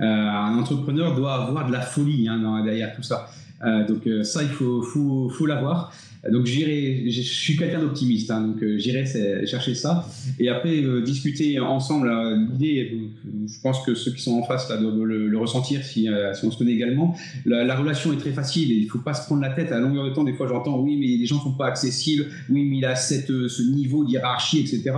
[0.00, 3.28] Euh, un entrepreneur doit avoir de la folie hein, derrière tout ça.
[3.64, 5.92] Euh, donc ça, il faut, faut, faut l'avoir.
[6.30, 9.04] Donc j'irai, je suis quelqu'un d'optimiste, hein, donc euh, j'irai
[9.46, 10.08] chercher ça
[10.38, 12.10] et après euh, discuter ensemble.
[12.52, 13.10] L'idée,
[13.46, 16.46] je pense que ceux qui sont en face là doivent le, ressentir si, euh, si,
[16.46, 17.14] on se connaît également.
[17.44, 20.04] La, relation est très facile et il faut pas se prendre la tête à longueur
[20.04, 20.24] de temps.
[20.24, 23.26] Des fois j'entends oui mais les gens sont pas accessibles, oui mais il a cette,
[23.26, 24.92] ce niveau d'hierarchie etc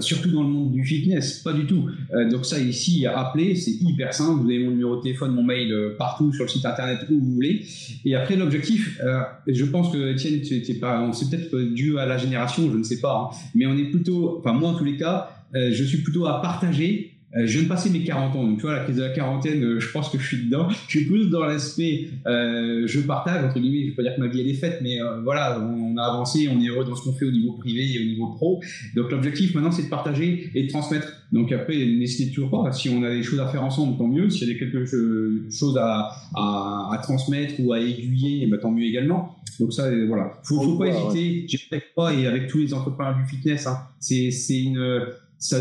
[0.00, 1.88] surtout dans le monde du fitness, pas du tout.
[2.12, 4.42] Euh, donc ça ici, appeler, c'est hyper simple.
[4.42, 7.18] Vous avez mon numéro de téléphone, mon mail euh, partout sur le site internet où
[7.18, 7.64] vous voulez.
[8.04, 12.78] Et après l'objectif, euh, je pense que Étienne, c'est peut-être dû à la génération, je
[12.78, 13.36] ne sais pas, hein.
[13.54, 17.13] mais on est plutôt, enfin moi en tous les cas, je suis plutôt à partager
[17.36, 19.62] je viens de passer mes 40 ans, donc tu vois, la crise de la quarantaine,
[19.64, 20.68] euh, je pense que je suis dedans.
[20.86, 24.14] Je suis plus dans l'aspect, euh, je partage, entre guillemets, je ne vais pas dire
[24.14, 26.84] que ma vie elle est faite, mais euh, voilà, on, a avancé, on est heureux
[26.84, 28.62] dans ce qu'on fait au niveau privé et au niveau pro.
[28.94, 31.08] Donc l'objectif maintenant, c'est de partager et de transmettre.
[31.32, 34.30] Donc après, n'hésitez toujours pas, si on a des choses à faire ensemble, tant mieux.
[34.30, 38.70] S'il y a quelque chose à, à, à, transmettre ou à aiguiller, eh ben, tant
[38.70, 39.36] mieux également.
[39.58, 41.46] Donc ça, voilà, faut, faut pas hésiter.
[41.72, 41.82] Ouais.
[41.96, 44.30] pas, et avec tous les entrepreneurs du fitness, hein, c'est
[44.60, 45.02] une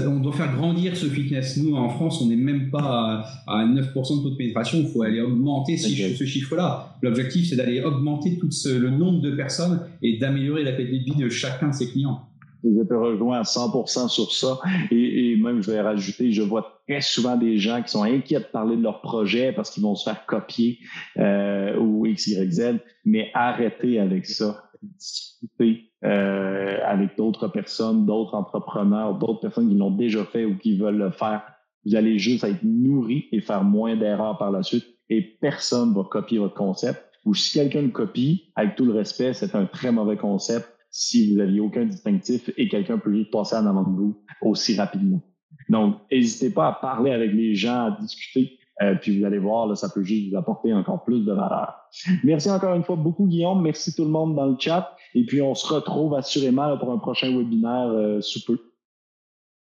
[0.07, 1.57] on doit faire grandir ce fitness.
[1.57, 4.80] Nous, en France, on n'est même pas à, 9% de taux de pénétration.
[4.80, 5.89] Il faut aller augmenter ce,
[6.26, 6.97] chiffre-là.
[7.01, 11.24] L'objectif, c'est d'aller augmenter tout le nombre de personnes et d'améliorer la qualité de vie
[11.24, 12.21] de chacun de ses clients.
[12.63, 14.59] Je te rejoins à 100% sur ça.
[14.89, 18.45] Et, même, je vais rajouter, je vois très souvent des gens qui sont inquiets de
[18.45, 20.80] parler de leur projet parce qu'ils vont se faire copier
[21.17, 24.63] euh, ou X, Y, Z, mais arrêtez avec ça.
[24.82, 30.78] Discutez euh, avec d'autres personnes, d'autres entrepreneurs, d'autres personnes qui l'ont déjà fait ou qui
[30.78, 31.43] veulent le faire.
[31.86, 36.04] Vous allez juste être nourri et faire moins d'erreurs par la suite et personne va
[36.04, 37.01] copier votre concept.
[37.26, 41.32] Ou si quelqu'un le copie, avec tout le respect, c'est un très mauvais concept si
[41.32, 45.22] vous n'aviez aucun distinctif et quelqu'un peut juste passer en avant de vous aussi rapidement.
[45.70, 49.67] Donc, n'hésitez pas à parler avec les gens, à discuter, euh, puis vous allez voir,
[49.67, 51.76] là, ça peut juste vous apporter encore plus de valeur.
[52.24, 53.61] Merci encore une fois beaucoup, Guillaume.
[53.61, 54.95] Merci tout le monde dans le chat.
[55.13, 58.59] Et puis, on se retrouve assurément pour un prochain webinaire euh, sous peu.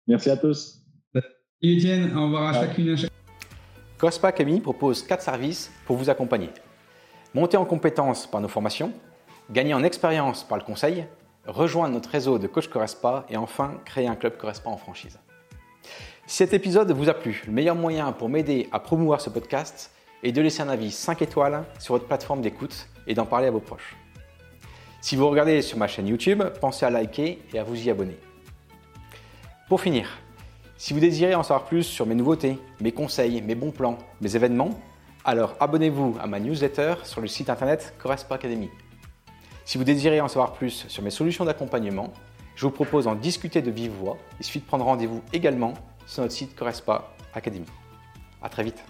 [0.07, 0.76] Merci à tous.
[1.62, 3.07] Etienne, au revoir à chacune et
[4.03, 6.48] à Academy propose quatre services pour vous accompagner.
[7.34, 8.92] Monter en compétences par nos formations,
[9.51, 11.07] gagner en expérience par le conseil,
[11.46, 15.18] rejoindre notre réseau de coach Corespa et enfin créer un club Corespa en franchise.
[16.31, 19.91] Si cet épisode vous a plu, le meilleur moyen pour m'aider à promouvoir ce podcast
[20.22, 23.51] est de laisser un avis 5 étoiles sur votre plateforme d'écoute et d'en parler à
[23.51, 23.97] vos proches.
[25.01, 28.16] Si vous regardez sur ma chaîne YouTube, pensez à liker et à vous y abonner.
[29.68, 30.20] Pour finir,
[30.76, 34.37] si vous désirez en savoir plus sur mes nouveautés, mes conseils, mes bons plans, mes
[34.37, 34.81] événements,
[35.24, 38.70] alors abonnez-vous à ma newsletter sur le site internet Corespa Academy.
[39.64, 42.12] Si vous désirez en savoir plus sur mes solutions d'accompagnement,
[42.55, 44.16] je vous propose d'en discuter de vive voix.
[44.39, 45.74] Il suffit de prendre rendez-vous également
[46.11, 47.66] sur notre site Correspa Academy.
[48.42, 48.82] À très vite.